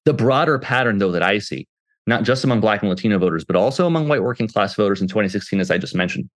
[0.05, 1.67] The broader pattern, though, that I see,
[2.07, 5.09] not just among Black and Latino voters, but also among white working class voters in
[5.09, 6.31] 2016, as I just mentioned,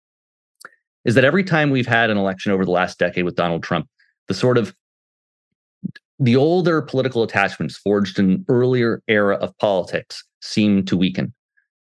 [1.05, 3.89] is that every time we've had an election over the last decade with Donald Trump,
[4.29, 4.75] the sort of
[6.23, 11.35] the older political attachments forged in an earlier era of politics seem to weaken.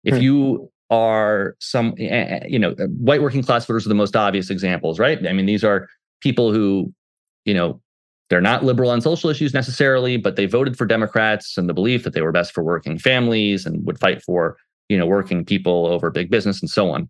[0.06, 0.22] If hmm.
[0.22, 4.16] you are some, eh, eh, eh, you know, white working class voters are the most
[4.16, 5.28] obvious examples, right?
[5.28, 5.90] I mean, these are
[6.22, 6.94] people who,
[7.44, 7.82] you know,
[8.30, 12.06] they're not liberal on social issues necessarily, but they voted for Democrats and the belief
[12.06, 14.56] that they were best for working families and would fight for,
[14.88, 17.10] you know, working people over big business and so on.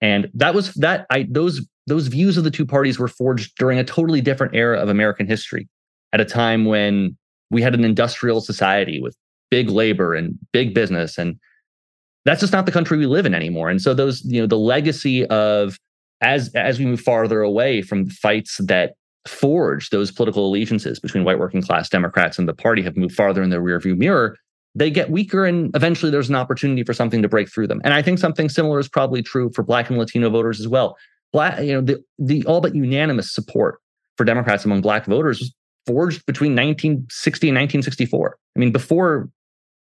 [0.00, 3.78] And that was that I those those views of the two parties were forged during
[3.78, 5.68] a totally different era of American history
[6.12, 7.16] at a time when
[7.50, 9.16] we had an industrial society with
[9.50, 11.36] big labor and big business and
[12.24, 13.70] that's just not the country we live in anymore.
[13.70, 15.78] And so those you know the legacy of
[16.20, 18.94] as as we move farther away from the fights that
[19.26, 23.42] forged those political allegiances between white working class democrats and the party have moved farther
[23.42, 24.34] in the rearview mirror
[24.74, 27.80] they get weaker and eventually there's an opportunity for something to break through them.
[27.84, 30.96] And i think something similar is probably true for black and latino voters as well.
[31.32, 33.78] Black you know the, the all but unanimous support
[34.16, 35.52] for democrats among black voters
[35.86, 39.28] forged between 1960 and 1964 i mean before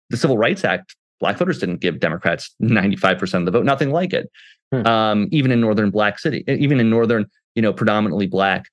[0.10, 4.14] the civil rights act black voters didn't give democrats 95% of the vote nothing like
[4.14, 4.30] it.
[4.72, 4.88] Hmm.
[4.88, 8.66] um, even in northern black city even in northern you know predominantly black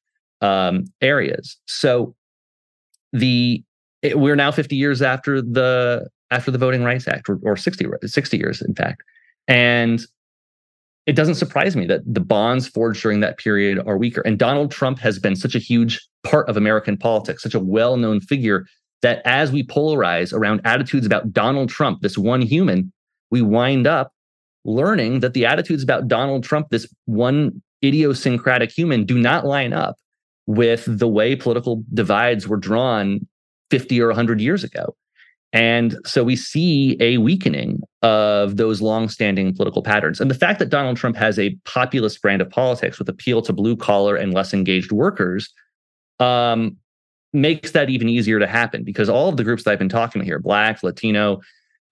[0.43, 1.57] um, areas.
[1.67, 2.15] So
[3.13, 3.63] the
[4.03, 7.87] it, we're now 50 years after the after the voting rights act or, or 60
[8.05, 9.03] 60 years in fact.
[9.49, 10.05] And
[11.07, 14.21] it doesn't surprise me that the bonds forged during that period are weaker.
[14.21, 17.97] And Donald Trump has been such a huge part of American politics, such a well
[17.97, 18.67] known figure
[19.03, 22.93] that as we polarize around attitudes about Donald Trump, this one human,
[23.31, 24.13] we wind up
[24.65, 29.97] learning that the attitudes about Donald Trump, this one idiosyncratic human, do not line up
[30.47, 33.27] with the way political divides were drawn
[33.71, 34.95] 50 or 100 years ago.
[35.53, 40.21] And so we see a weakening of those long-standing political patterns.
[40.21, 43.53] And the fact that Donald Trump has a populist brand of politics with appeal to
[43.53, 45.53] blue collar and less engaged workers
[46.21, 46.77] um,
[47.35, 50.21] makes that even easier to happen because all of the groups that I've been talking
[50.21, 51.41] about here, Black, Latino,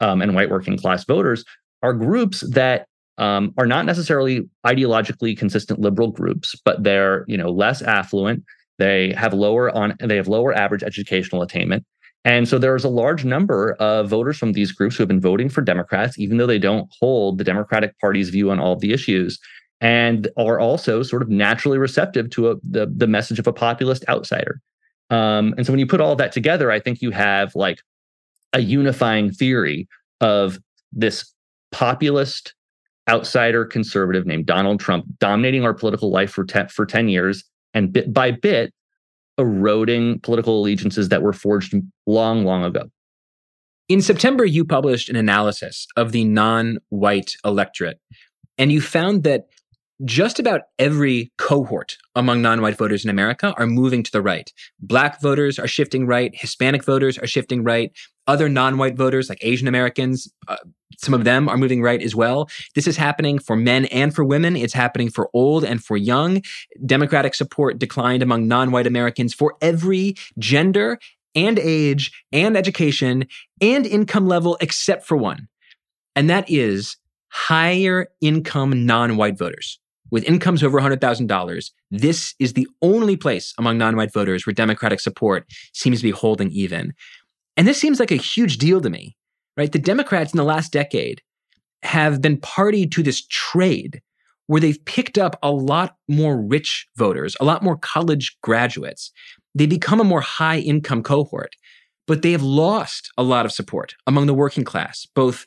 [0.00, 1.44] um, and white working class voters,
[1.82, 2.86] are groups that
[3.18, 8.42] um, are not necessarily ideologically consistent liberal groups, but they're you know less affluent.
[8.78, 11.84] They have lower on they have lower average educational attainment.
[12.24, 15.48] And so there's a large number of voters from these groups who have been voting
[15.48, 18.92] for Democrats, even though they don't hold the Democratic Party's view on all of the
[18.92, 19.38] issues,
[19.80, 24.04] and are also sort of naturally receptive to a, the, the message of a populist
[24.08, 24.60] outsider.
[25.08, 27.80] Um, and so when you put all that together, I think you have like
[28.52, 29.88] a unifying theory
[30.20, 30.58] of
[30.92, 31.32] this
[31.72, 32.54] populist
[33.08, 37.92] outsider conservative named Donald Trump dominating our political life for, te- for 10 years and
[37.92, 38.72] bit by bit
[39.40, 41.74] eroding political allegiances that were forged
[42.06, 42.84] long, long ago.
[43.88, 47.98] In September, you published an analysis of the non white electorate,
[48.56, 49.46] and you found that
[50.04, 54.52] just about every cohort among non white voters in America are moving to the right.
[54.78, 57.90] Black voters are shifting right, Hispanic voters are shifting right,
[58.26, 60.56] other non white voters like Asian Americans, uh,
[60.98, 62.48] some of them are moving right as well.
[62.74, 64.56] This is happening for men and for women.
[64.56, 66.42] It's happening for old and for young.
[66.84, 70.98] Democratic support declined among non white Americans for every gender
[71.34, 73.26] and age and education
[73.60, 75.48] and income level except for one.
[76.16, 76.96] And that is
[77.28, 79.78] higher income non white voters.
[80.10, 84.98] With incomes over $100,000, this is the only place among non white voters where Democratic
[85.00, 86.94] support seems to be holding even.
[87.56, 89.16] And this seems like a huge deal to me
[89.56, 89.72] right?
[89.72, 91.22] The Democrats in the last decade
[91.82, 94.02] have been party to this trade
[94.46, 99.12] where they've picked up a lot more rich voters, a lot more college graduates.
[99.54, 101.54] They become a more high income cohort,
[102.06, 105.46] but they have lost a lot of support among the working class, both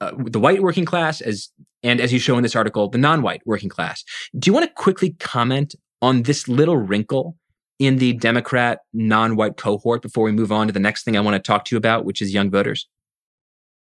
[0.00, 1.50] uh, the white working class as
[1.82, 4.04] and as you show in this article, the non-white working class.
[4.38, 7.36] Do you want to quickly comment on this little wrinkle
[7.78, 11.34] in the Democrat non-white cohort before we move on to the next thing I want
[11.34, 12.88] to talk to you about, which is young voters?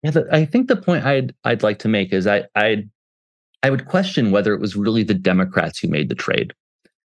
[0.03, 2.85] Yeah, the, I think the point I'd I'd like to make is I I
[3.63, 6.55] I would question whether it was really the Democrats who made the trade.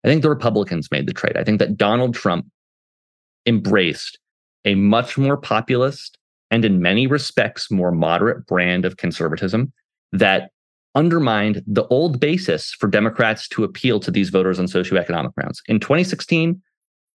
[0.05, 1.37] I think the Republicans made the trade.
[1.37, 2.47] I think that Donald Trump
[3.47, 4.19] embraced
[4.65, 6.19] a much more populist
[6.51, 9.73] and in many respects more moderate brand of conservatism
[10.13, 10.51] that
[10.95, 15.61] undermined the old basis for Democrats to appeal to these voters on socioeconomic grounds.
[15.67, 16.61] In 2016,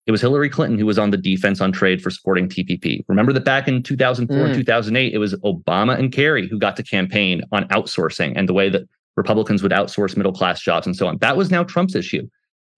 [0.06, 3.04] it was Hillary Clinton who was on the defense on trade for supporting TPP.
[3.08, 4.44] Remember that back in 2004 mm.
[4.46, 8.52] and 2008, it was Obama and Kerry who got to campaign on outsourcing and the
[8.52, 8.82] way that
[9.16, 11.18] Republicans would outsource middle class jobs and so on.
[11.18, 12.28] That was now Trump's issue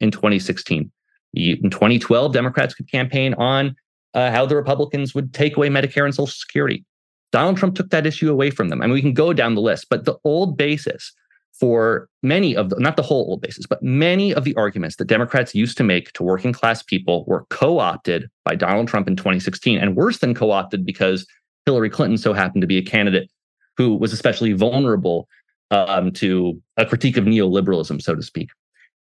[0.01, 0.91] in 2016.
[1.35, 3.77] In 2012, Democrats could campaign on
[4.15, 6.85] uh, how the Republicans would take away Medicare and Social Security.
[7.31, 8.81] Donald Trump took that issue away from them.
[8.81, 11.13] I mean, we can go down the list, but the old basis
[11.59, 15.07] for many of the, not the whole old basis, but many of the arguments that
[15.07, 19.17] Democrats used to make to working class people were co opted by Donald Trump in
[19.17, 19.79] 2016.
[19.79, 21.27] And worse than co opted because
[21.67, 23.31] Hillary Clinton so happened to be a candidate
[23.77, 25.29] who was especially vulnerable
[25.71, 28.51] um, to a critique of neoliberalism, so to speak.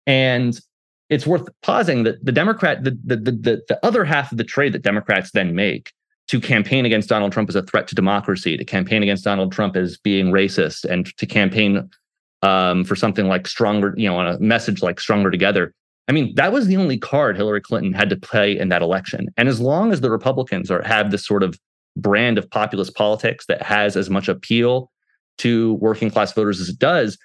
[0.08, 0.60] And
[1.10, 4.74] it's worth pausing that the Democrat, the, the, the, the other half of the trade
[4.74, 5.92] that Democrats then make
[6.28, 9.76] to campaign against Donald Trump as a threat to democracy, to campaign against Donald Trump
[9.76, 11.90] as being racist, and to campaign
[12.44, 15.74] um, for something like stronger, you know, on a message like stronger together.
[16.10, 19.30] I mean, that was the only card Hillary Clinton had to play in that election.
[19.38, 21.58] And as long as the Republicans are have this sort of
[21.96, 24.92] brand of populist politics that has as much appeal
[25.38, 27.18] to working class voters as it does,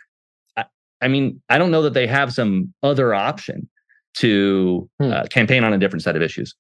[0.57, 0.65] I,
[1.03, 3.69] I mean, I don't know that they have some other option
[4.19, 5.13] to hmm.
[5.13, 6.55] uh, campaign on a different set of issues.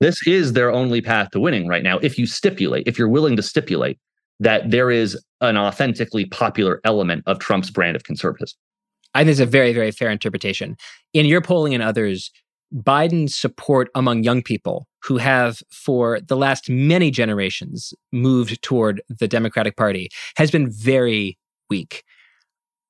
[0.00, 1.98] This is their only path to winning right now.
[1.98, 3.98] If you stipulate, if you're willing to stipulate
[4.40, 8.56] that there is an authentically popular element of Trump's brand of conservatism.
[9.14, 10.76] I think it's a very, very fair interpretation.
[11.12, 12.30] In your polling and others,
[12.74, 19.28] Biden's support among young people who have, for the last many generations, moved toward the
[19.28, 21.38] Democratic Party has been very
[21.70, 22.04] weak.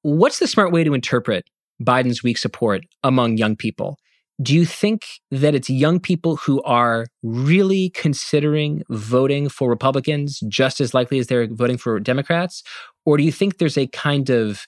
[0.03, 1.49] What's the smart way to interpret
[1.83, 3.99] Biden's weak support among young people?
[4.41, 10.81] Do you think that it's young people who are really considering voting for Republicans just
[10.81, 12.63] as likely as they're voting for Democrats?
[13.05, 14.65] Or do you think there's a kind of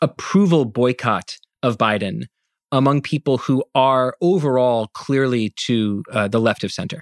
[0.00, 2.24] approval boycott of Biden
[2.72, 7.00] among people who are overall clearly to uh, the left of center?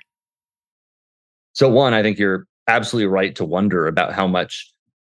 [1.54, 4.71] So, one, I think you're absolutely right to wonder about how much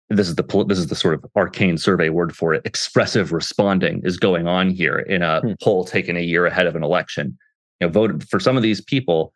[0.09, 4.01] this is the this is the sort of arcane survey word for it expressive responding
[4.05, 5.51] is going on here in a hmm.
[5.61, 7.37] poll taken a year ahead of an election.
[7.79, 9.33] You know voted for some of these people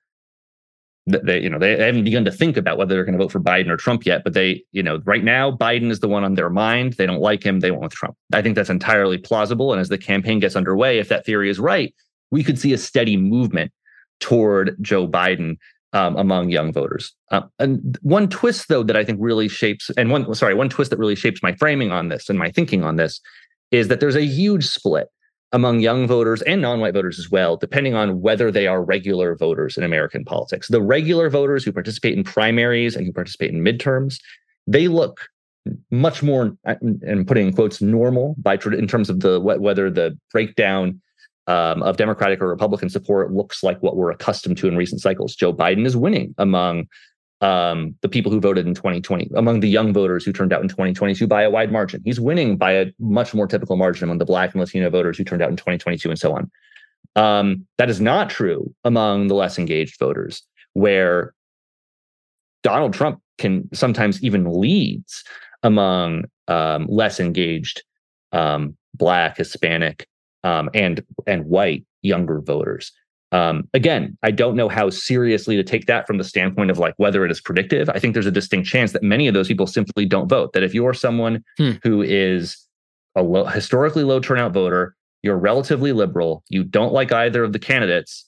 [1.07, 3.39] they you know they haven't begun to think about whether they're going to vote for
[3.39, 6.35] Biden or Trump yet but they you know right now Biden is the one on
[6.35, 6.93] their mind.
[6.93, 7.59] They don't like him.
[7.59, 8.15] They want with Trump.
[8.33, 11.59] I think that's entirely plausible and as the campaign gets underway if that theory is
[11.59, 11.93] right
[12.31, 13.71] we could see a steady movement
[14.21, 15.57] toward Joe Biden
[15.93, 17.13] um, among young voters.
[17.31, 20.91] Uh, and one twist, though, that I think really shapes, and one sorry, one twist
[20.91, 23.19] that really shapes my framing on this and my thinking on this,
[23.71, 25.07] is that there's a huge split
[25.53, 29.77] among young voters and non-white voters as well, depending on whether they are regular voters
[29.77, 30.69] in American politics.
[30.69, 34.19] The regular voters who participate in primaries and who participate in midterms,
[34.65, 35.27] they look
[35.91, 40.99] much more, and putting in quotes, normal by in terms of the whether the breakdown
[41.47, 45.35] um, of Democratic or Republican support looks like what we're accustomed to in recent cycles.
[45.35, 46.87] Joe Biden is winning among
[47.41, 50.67] um, the people who voted in 2020, among the young voters who turned out in
[50.67, 52.01] 2022 by a wide margin.
[52.05, 55.23] He's winning by a much more typical margin among the Black and Latino voters who
[55.23, 56.51] turned out in 2022 and so on.
[57.15, 61.33] Um, that is not true among the less engaged voters, where
[62.63, 65.23] Donald Trump can sometimes even leads
[65.63, 67.83] among um, less engaged
[68.31, 70.07] um, Black, Hispanic,
[70.43, 72.91] um, and and white younger voters.
[73.33, 76.93] Um, again, I don't know how seriously to take that from the standpoint of like
[76.97, 77.89] whether it is predictive.
[77.89, 80.51] I think there's a distinct chance that many of those people simply don't vote.
[80.53, 81.71] That if you're someone hmm.
[81.83, 82.57] who is
[83.15, 87.59] a low, historically low turnout voter, you're relatively liberal, you don't like either of the
[87.59, 88.27] candidates,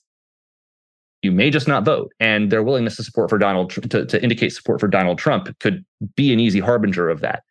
[1.22, 2.12] you may just not vote.
[2.20, 5.84] And their willingness to support for Donald to, to indicate support for Donald Trump could
[6.16, 7.42] be an easy harbinger of that.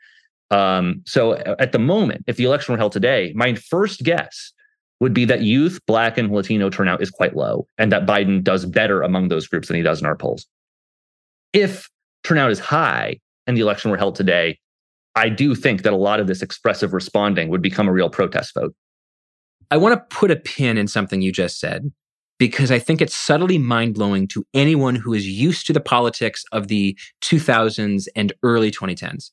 [0.54, 4.54] Um, so at the moment, if the election were held today, my first guess
[5.00, 8.64] would be that youth, Black, and Latino turnout is quite low, and that Biden does
[8.64, 10.46] better among those groups than he does in our polls.
[11.54, 11.90] If
[12.24, 14.60] turnout is high and the election were held today,
[15.16, 18.54] I do think that a lot of this expressive responding would become a real protest
[18.54, 18.76] vote.
[19.72, 21.92] I want to put a pin in something you just said
[22.38, 26.44] because I think it's subtly mind blowing to anyone who is used to the politics
[26.52, 29.32] of the 2000s and early 2010s.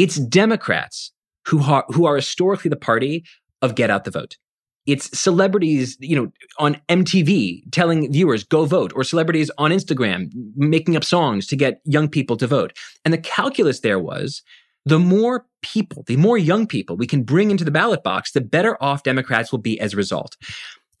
[0.00, 1.12] It's Democrats
[1.46, 3.22] who are, who are historically the party
[3.60, 4.38] of get out the vote.
[4.86, 10.96] It's celebrities, you know, on MTV telling viewers go vote, or celebrities on Instagram making
[10.96, 12.72] up songs to get young people to vote.
[13.04, 14.40] And the calculus there was
[14.86, 18.40] the more people, the more young people we can bring into the ballot box, the
[18.40, 20.34] better off Democrats will be as a result.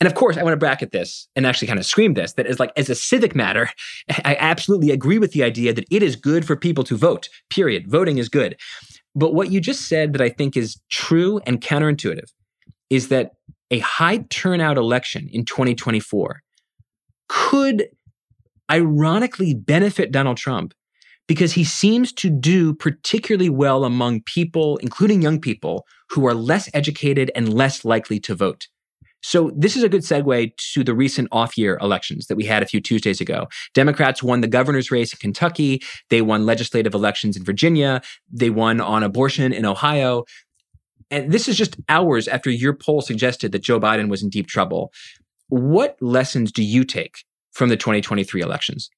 [0.00, 2.46] And of course, I want to bracket this and actually kind of scream this that
[2.46, 3.68] is like, as a civic matter,
[4.24, 7.90] I absolutely agree with the idea that it is good for people to vote, period.
[7.90, 8.56] Voting is good.
[9.14, 12.30] But what you just said that I think is true and counterintuitive
[12.88, 13.32] is that
[13.70, 16.42] a high turnout election in 2024
[17.28, 17.86] could
[18.70, 20.74] ironically benefit Donald Trump
[21.28, 26.68] because he seems to do particularly well among people, including young people, who are less
[26.74, 28.66] educated and less likely to vote.
[29.22, 32.66] So this is a good segue to the recent off-year elections that we had a
[32.66, 33.48] few Tuesdays ago.
[33.74, 35.82] Democrats won the governor's race in Kentucky.
[36.08, 38.02] They won legislative elections in Virginia.
[38.30, 40.24] They won on abortion in Ohio.
[41.10, 44.46] And this is just hours after your poll suggested that Joe Biden was in deep
[44.46, 44.92] trouble.
[45.48, 48.90] What lessons do you take from the 2023 elections?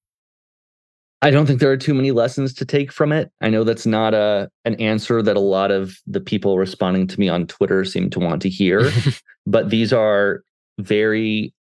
[1.22, 3.30] I don't think there are too many lessons to take from it.
[3.40, 7.20] I know that's not a an answer that a lot of the people responding to
[7.20, 8.90] me on Twitter seem to want to hear,
[9.46, 10.42] but these are
[10.78, 11.54] very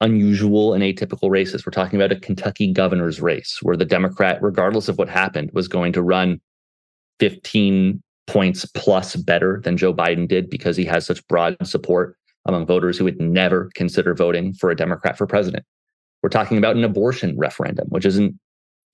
[0.00, 1.64] unusual and atypical races.
[1.64, 5.68] We're talking about a Kentucky governor's race where the Democrat, regardless of what happened, was
[5.68, 6.40] going to run
[7.20, 12.66] 15 points plus better than Joe Biden did because he has such broad support among
[12.66, 15.64] voters who would never consider voting for a Democrat for president.
[16.22, 18.38] We're talking about an abortion referendum, which isn't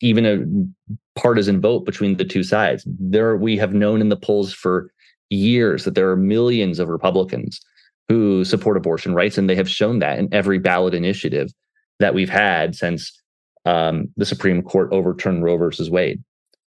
[0.00, 2.84] even a partisan vote between the two sides.
[2.86, 4.92] There, we have known in the polls for
[5.28, 7.60] years that there are millions of Republicans
[8.08, 11.52] who support abortion rights, and they have shown that in every ballot initiative
[12.00, 13.12] that we've had since
[13.66, 16.22] um, the Supreme Court overturned Roe versus Wade.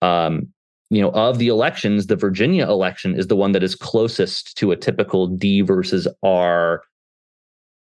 [0.03, 0.49] Um,
[0.89, 4.73] you know, of the elections, the Virginia election is the one that is closest to
[4.73, 6.83] a typical D versus R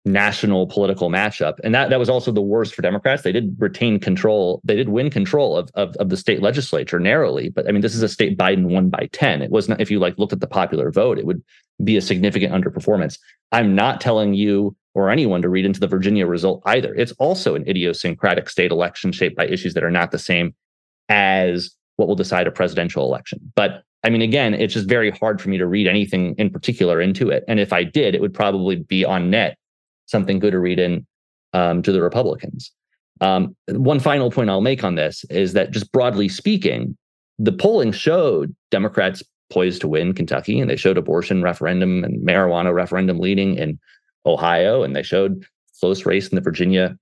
[0.07, 1.55] national political matchup.
[1.63, 3.23] And that, that was also the worst for Democrats.
[3.23, 4.61] They did retain control.
[4.63, 7.49] They did win control of, of, of the state legislature narrowly.
[7.49, 9.41] But I mean, this is a state Biden won by 10.
[9.41, 11.43] It was not, if you like looked at the popular vote, it would
[11.83, 13.19] be a significant underperformance.
[13.51, 16.95] I'm not telling you or anyone to read into the Virginia result either.
[16.95, 20.55] It's also an idiosyncratic state election shaped by issues that are not the same
[21.07, 23.39] as what will decide a presidential election.
[23.55, 27.01] But I mean, again, it's just very hard for me to read anything in particular
[27.01, 27.43] into it.
[27.47, 29.57] And if I did, it would probably be on net
[30.07, 31.05] something good to read in
[31.53, 32.71] um, to the Republicans.
[33.21, 36.97] Um, one final point I'll make on this is that just broadly speaking,
[37.39, 42.73] the polling showed Democrats poised to win Kentucky, and they showed abortion referendum and marijuana
[42.73, 43.79] referendum leading in
[44.25, 45.45] Ohio, and they showed
[45.79, 46.97] close race in the Virginia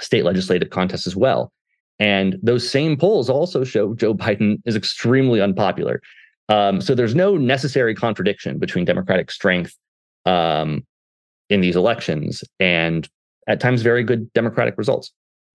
[0.00, 1.52] state legislative contest as well.
[1.98, 6.00] And those same polls also show Joe Biden is extremely unpopular.
[6.48, 9.76] Um, so there's no necessary contradiction between Democratic strength
[10.26, 10.84] um,
[11.48, 13.08] in these elections and
[13.48, 15.12] at times very good Democratic results.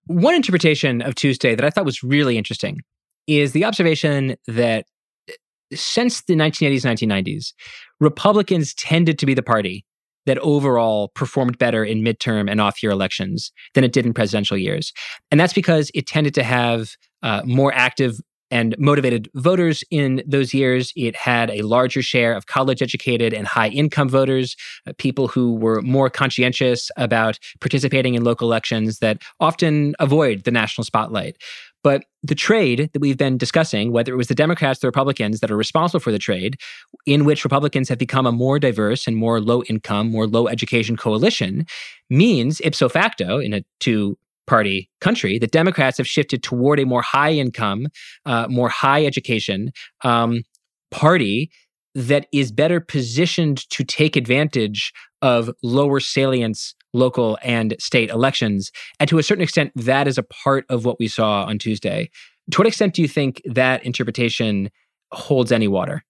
[0.07, 2.79] One interpretation of Tuesday that I thought was really interesting
[3.27, 4.85] is the observation that
[5.29, 5.33] uh,
[5.73, 7.53] since the 1980s, 1990s,
[7.99, 9.85] Republicans tended to be the party
[10.25, 14.57] that overall performed better in midterm and off year elections than it did in presidential
[14.57, 14.93] years.
[15.31, 16.91] And that's because it tended to have
[17.23, 18.19] uh, more active
[18.51, 20.93] and motivated voters in those years.
[20.95, 25.55] It had a larger share of college educated and high income voters, uh, people who
[25.55, 31.37] were more conscientious about participating in local elections that often avoid the national spotlight.
[31.83, 35.51] But the trade that we've been discussing, whether it was the Democrats, the Republicans that
[35.51, 36.57] are responsible for the trade,
[37.05, 40.97] in which Republicans have become a more diverse and more low income, more low education
[40.97, 41.65] coalition,
[42.09, 44.17] means ipso facto, in a two
[44.47, 47.87] party country, the Democrats have shifted toward a more high income,
[48.25, 49.71] uh, more high education
[50.03, 50.43] um,
[50.89, 51.51] party
[51.93, 58.71] that is better positioned to take advantage of lower salience local and state elections.
[58.99, 62.09] And to a certain extent, that is a part of what we saw on Tuesday.
[62.51, 64.69] To what extent do you think that interpretation
[65.11, 66.03] holds any water?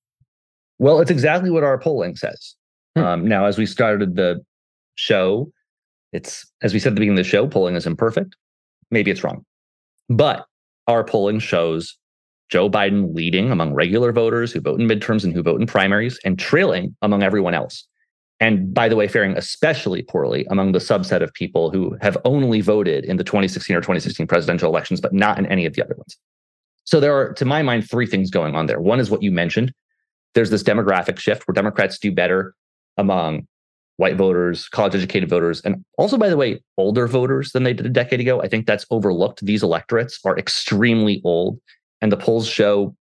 [0.79, 2.55] Well, it's exactly what our polling says.
[2.95, 3.03] Hmm.
[3.03, 4.41] Um, now, as we started the
[4.95, 5.51] show,
[6.11, 8.35] it's as we said at the beginning of the show, polling is imperfect.
[8.91, 9.45] Maybe it's wrong.
[10.09, 10.45] But
[10.87, 11.97] our polling shows
[12.49, 16.17] Joe Biden leading among regular voters who vote in midterms and who vote in primaries
[16.23, 17.85] and trailing among everyone else.
[18.39, 22.61] And by the way, faring especially poorly among the subset of people who have only
[22.61, 25.95] voted in the 2016 or 2016 presidential elections, but not in any of the other
[25.95, 26.17] ones.
[26.83, 28.79] So there are, to my mind, three things going on there.
[28.79, 29.73] One is what you mentioned.
[30.35, 32.53] There's this demographic shift where Democrats do better
[32.95, 33.47] among
[33.97, 37.85] white voters, college educated voters, and also, by the way, older voters than they did
[37.85, 38.41] a decade ago.
[38.41, 39.45] I think that's overlooked.
[39.45, 41.59] These electorates are extremely old,
[42.01, 42.95] and the polls show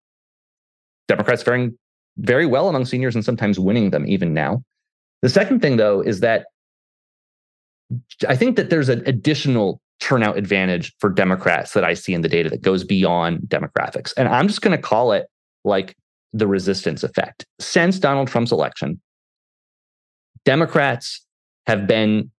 [1.09, 1.79] Democrats faring
[2.19, 4.63] very well among seniors and sometimes winning them even now.
[5.23, 6.47] The second thing, though, is that
[8.29, 12.29] I think that there's an additional turnout advantage for Democrats that I see in the
[12.29, 14.13] data that goes beyond demographics.
[14.17, 15.27] And I'm just going to call it
[15.65, 15.97] like
[16.33, 17.47] the resistance effect.
[17.61, 19.01] Since Donald Trump's election,
[20.47, 21.21] Democrats
[21.67, 22.31] have been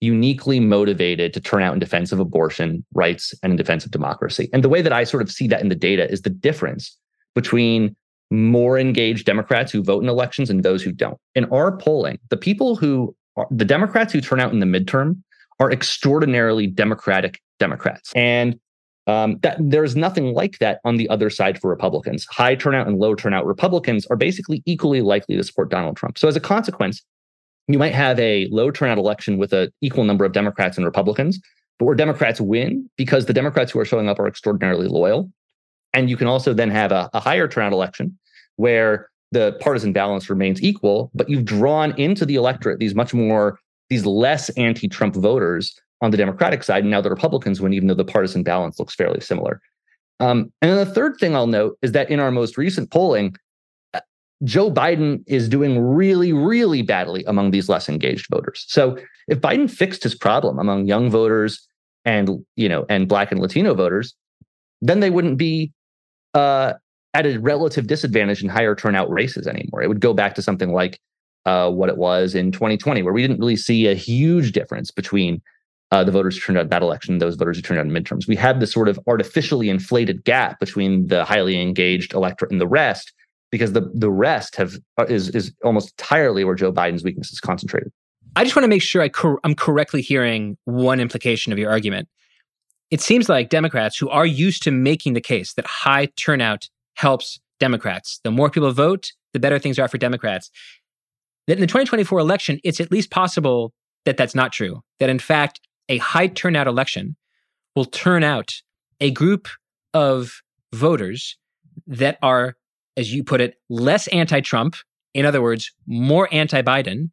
[0.00, 4.48] uniquely motivated to turn out in defense of abortion rights and in defense of democracy.
[4.52, 6.96] And the way that I sort of see that in the data is the difference
[7.34, 7.96] between
[8.30, 11.18] more engaged Democrats who vote in elections and those who don't.
[11.34, 15.22] In our polling, the people who are, the Democrats who turn out in the midterm
[15.58, 18.12] are extraordinarily democratic Democrats.
[18.14, 18.58] And
[19.06, 22.26] um, that there's nothing like that on the other side for Republicans.
[22.30, 26.18] High turnout and low turnout Republicans are basically equally likely to support Donald Trump.
[26.18, 27.04] So as a consequence,
[27.68, 31.40] you might have a low turnout election with an equal number of Democrats and Republicans,
[31.78, 35.30] but where Democrats win because the Democrats who are showing up are extraordinarily loyal.
[35.92, 38.16] And you can also then have a, a higher turnout election
[38.56, 43.58] where the partisan balance remains equal, but you've drawn into the electorate these much more,
[43.90, 46.84] these less anti Trump voters on the Democratic side.
[46.84, 49.60] And now the Republicans win, even though the partisan balance looks fairly similar.
[50.20, 53.34] Um, and then the third thing I'll note is that in our most recent polling,
[54.44, 58.64] Joe Biden is doing really, really badly among these less engaged voters.
[58.68, 61.66] So if Biden fixed his problem among young voters
[62.04, 64.14] and you know and Black and Latino voters,
[64.82, 65.72] then they wouldn't be
[66.34, 66.74] uh,
[67.14, 69.82] at a relative disadvantage in higher turnout races anymore.
[69.82, 71.00] It would go back to something like
[71.46, 75.40] uh, what it was in 2020, where we didn't really see a huge difference between
[75.92, 77.92] uh, the voters who turned out that election and those voters who turned out in
[77.92, 78.28] midterms.
[78.28, 82.66] We had this sort of artificially inflated gap between the highly engaged electorate and the
[82.66, 83.12] rest,
[83.50, 87.40] because the the rest have uh, is is almost entirely where Joe Biden's weakness is
[87.40, 87.92] concentrated.
[88.34, 91.70] I just want to make sure I cor- I'm correctly hearing one implication of your
[91.70, 92.08] argument.
[92.90, 97.40] It seems like Democrats who are used to making the case that high turnout helps
[97.58, 98.20] Democrats.
[98.22, 100.50] The more people vote, the better things are for Democrats.
[101.46, 103.72] That in the 2024 election, it's at least possible
[104.04, 104.82] that that's not true.
[104.98, 107.16] That in fact, a high turnout election
[107.74, 108.62] will turn out
[109.00, 109.48] a group
[109.94, 110.42] of
[110.74, 111.36] voters
[111.86, 112.56] that are,
[112.96, 114.76] as you put it, less anti Trump,
[115.14, 117.10] in other words, more anti Biden,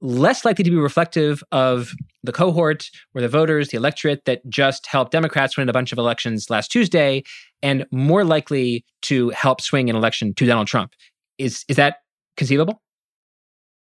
[0.00, 1.92] less likely to be reflective of
[2.24, 5.98] the cohort or the voters, the electorate that just helped Democrats win a bunch of
[5.98, 7.22] elections last Tuesday,
[7.62, 10.92] and more likely to help swing an election to Donald Trump.
[11.38, 11.98] Is is that
[12.36, 12.82] conceivable?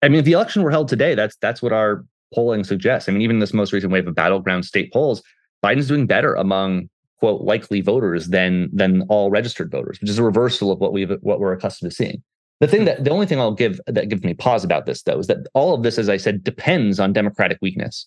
[0.02, 3.08] I mean, if the election were held today, that's that's what our polling suggests.
[3.08, 5.22] I mean, even this most recent wave of battleground state polls,
[5.64, 6.88] Biden's doing better among
[7.20, 11.10] quote likely voters than than all registered voters, which is a reversal of what we've
[11.20, 12.22] what we're accustomed to seeing.
[12.60, 15.18] The thing that the only thing I'll give that gives me pause about this though
[15.18, 18.06] is that all of this, as I said, depends on Democratic weakness.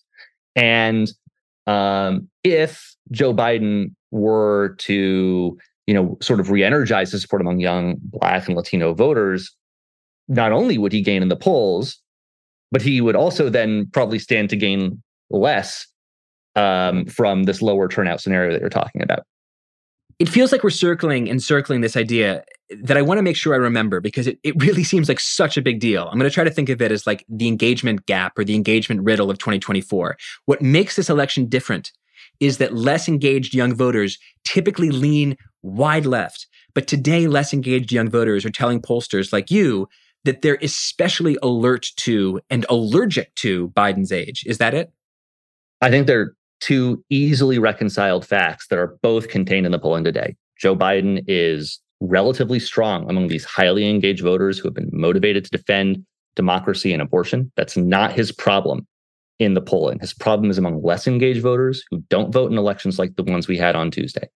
[0.56, 1.10] And
[1.66, 7.96] um, if Joe Biden were to, you know, sort of re-energize his support among young
[7.98, 9.50] Black and Latino voters,
[10.28, 12.00] not only would he gain in the polls,
[12.70, 15.86] but he would also then probably stand to gain less
[16.56, 19.24] um, from this lower turnout scenario that you're talking about
[20.18, 22.44] it feels like we're circling and circling this idea
[22.82, 25.56] that I want to make sure I remember because it, it really seems like such
[25.56, 26.08] a big deal.
[26.10, 28.54] I'm going to try to think of it as like the engagement gap or the
[28.54, 30.16] engagement riddle of 2024.
[30.46, 31.92] What makes this election different
[32.40, 36.46] is that less engaged young voters typically lean wide left.
[36.74, 39.88] But today, less engaged young voters are telling pollsters like you
[40.24, 44.42] that they're especially alert to and allergic to Biden's age.
[44.46, 44.90] Is that it?
[45.80, 50.36] I think they're two easily reconciled facts that are both contained in the polling today.
[50.58, 55.50] Joe Biden is relatively strong among these highly engaged voters who have been motivated to
[55.50, 56.04] defend
[56.36, 57.50] democracy and abortion.
[57.56, 58.86] That's not his problem
[59.38, 59.98] in the polling.
[59.98, 63.48] His problem is among less engaged voters who don't vote in elections like the ones
[63.48, 64.28] we had on Tuesday.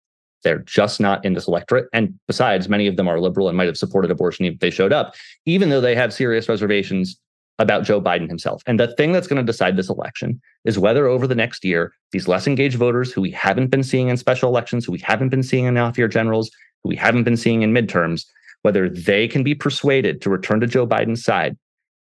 [0.44, 1.88] They're just not in this electorate.
[1.92, 4.92] And besides, many of them are liberal and might have supported abortion if they showed
[4.92, 5.14] up,
[5.46, 7.18] even though they have serious reservations
[7.58, 8.62] about Joe Biden himself.
[8.66, 11.92] And the thing that's going to decide this election is whether over the next year,
[12.12, 15.30] these less engaged voters who we haven't been seeing in special elections, who we haven't
[15.30, 16.50] been seeing in off year generals,
[16.82, 18.26] who we haven't been seeing in midterms,
[18.62, 21.56] whether they can be persuaded to return to Joe Biden's side.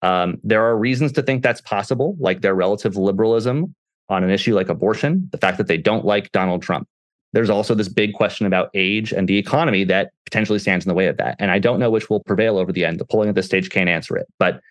[0.02, 3.74] Um, there are reasons to think that's possible, like their relative liberalism
[4.10, 6.88] on an issue like abortion, the fact that they don't like Donald Trump.
[7.34, 10.96] There's also this big question about age and the economy that potentially stands in the
[10.96, 11.36] way of that.
[11.40, 13.00] And I don't know which will prevail over the end.
[13.00, 14.28] The polling at this stage can't answer it.
[14.40, 14.62] But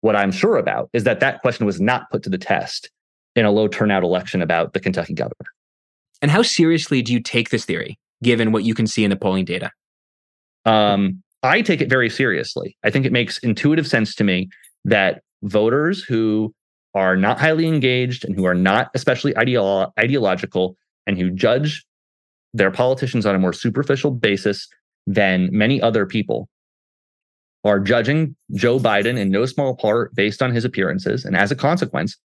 [0.00, 2.90] what I'm sure about is that that question was not put to the test
[3.34, 5.50] in a low turnout election about the Kentucky governor.
[6.22, 9.16] And how seriously do you take this theory, given what you can see in the
[9.16, 9.70] polling data?
[10.64, 12.76] Um, I take it very seriously.
[12.84, 14.48] I think it makes intuitive sense to me
[14.84, 16.52] that voters who
[16.94, 20.76] are not highly engaged and who are not especially ideolo- ideological
[21.06, 21.84] and who judge
[22.54, 24.66] their politicians on a more superficial basis
[25.06, 26.48] than many other people
[27.64, 31.24] are judging Joe Biden in no small part based on his appearances.
[31.24, 32.16] And as a consequence,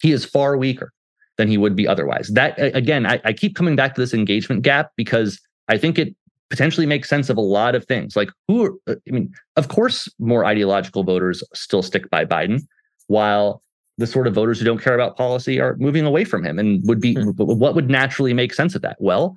[0.00, 0.92] he is far weaker
[1.36, 2.28] than he would be otherwise.
[2.28, 6.14] That, again, I, I keep coming back to this engagement gap because I think it
[6.50, 8.16] potentially makes sense of a lot of things.
[8.16, 12.62] Like, who, are, uh, I mean, of course, more ideological voters still stick by Biden,
[13.06, 13.62] while
[13.98, 16.80] the sort of voters who don't care about policy are moving away from him and
[16.84, 17.30] would be, mm-hmm.
[17.36, 18.96] what would naturally make sense of that?
[18.98, 19.36] Well,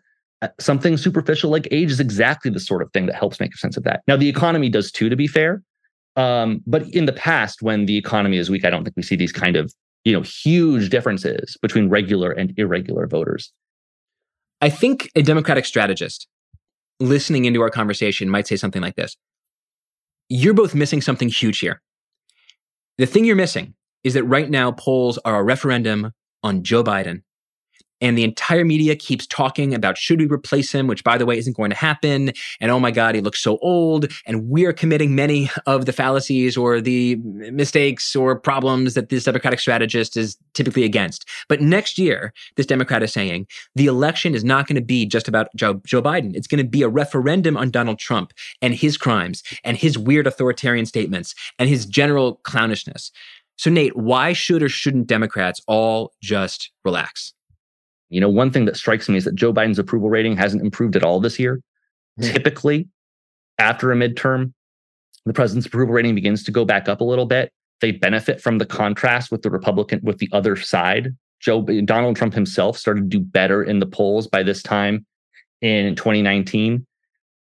[0.60, 3.84] something superficial like age is exactly the sort of thing that helps make sense of
[3.84, 4.02] that.
[4.08, 5.64] Now, the economy does too, to be fair.
[6.16, 9.16] Um, but in the past, when the economy is weak, I don't think we see
[9.16, 9.74] these kind of
[10.04, 13.52] you know huge differences between regular and irregular voters.
[14.62, 16.28] I think a Democratic strategist
[17.00, 19.16] listening into our conversation might say something like this:
[20.30, 21.82] You're both missing something huge here.
[22.98, 23.74] The thing you're missing
[24.04, 26.12] is that right now polls are a referendum
[26.44, 27.24] on Joe Biden
[28.04, 31.38] And the entire media keeps talking about should we replace him, which by the way
[31.38, 32.34] isn't going to happen.
[32.60, 34.12] And oh my God, he looks so old.
[34.26, 39.60] And we're committing many of the fallacies or the mistakes or problems that this Democratic
[39.60, 41.28] strategist is typically against.
[41.48, 45.30] But next year, this Democrat is saying the election is not going to be just
[45.30, 46.36] about Joe, Joe Biden.
[46.36, 50.28] It's going to be a referendum on Donald Trump and his crimes and his weird
[50.28, 53.12] authoritarian statements and his general clownishness.
[53.56, 57.34] So, Nate, why should or shouldn't Democrats all just relax?
[58.14, 60.96] You know, one thing that strikes me is that Joe Biden's approval rating hasn't improved
[60.96, 61.62] at all this year.
[62.20, 62.32] Mm-hmm.
[62.32, 62.88] Typically,
[63.58, 64.54] after a midterm,
[65.26, 67.52] the president's approval rating begins to go back up a little bit.
[67.82, 71.16] They benefit from the contrast with the Republican, with the other side.
[71.40, 75.06] Joe Donald Trump himself started to do better in the polls by this time
[75.62, 76.86] in 2019.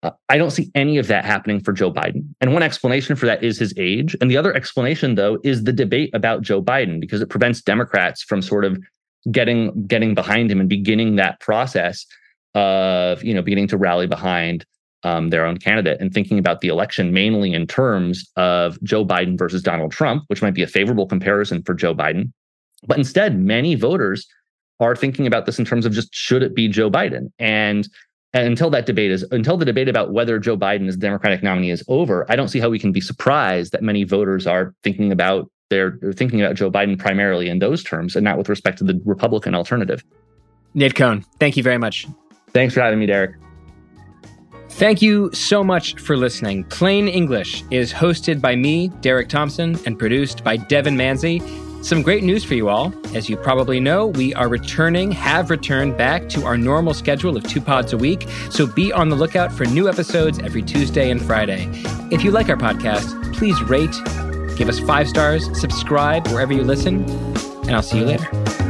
[0.04, 2.26] Uh, I don't see any of that happening for Joe Biden.
[2.40, 4.16] And one explanation for that is his age.
[4.22, 8.22] And the other explanation, though, is the debate about Joe Biden, because it prevents Democrats
[8.22, 8.78] from sort of
[9.32, 12.06] getting getting behind him and beginning that process
[12.56, 14.66] of you know beginning to rally behind
[15.04, 19.38] um, their own candidate and thinking about the election mainly in terms of Joe Biden
[19.38, 22.32] versus Donald Trump, which might be a favorable comparison for Joe Biden.
[22.86, 24.28] But instead, many voters
[24.80, 27.32] are thinking about this in terms of just should it be Joe Biden?
[27.40, 27.88] And
[28.34, 31.42] and until that debate is until the debate about whether Joe Biden is the Democratic
[31.42, 34.74] nominee is over, I don't see how we can be surprised that many voters are
[34.84, 38.50] thinking about they're, they're thinking about Joe Biden primarily in those terms and not with
[38.50, 40.04] respect to the Republican alternative.
[40.74, 42.08] Nate Cohn, thank you very much.
[42.52, 43.36] Thanks for having me, Derek.
[44.70, 46.64] Thank you so much for listening.
[46.66, 51.42] Plain English is hosted by me, Derek Thompson, and produced by Devon Manze.
[51.84, 52.94] Some great news for you all.
[53.16, 57.44] As you probably know, we are returning, have returned back to our normal schedule of
[57.48, 58.28] two pods a week.
[58.50, 61.70] So be on the lookout for new episodes every Tuesday and Friday.
[62.12, 63.96] If you like our podcast, please rate,
[64.58, 67.04] give us five stars, subscribe wherever you listen,
[67.68, 68.67] and I'll see you later.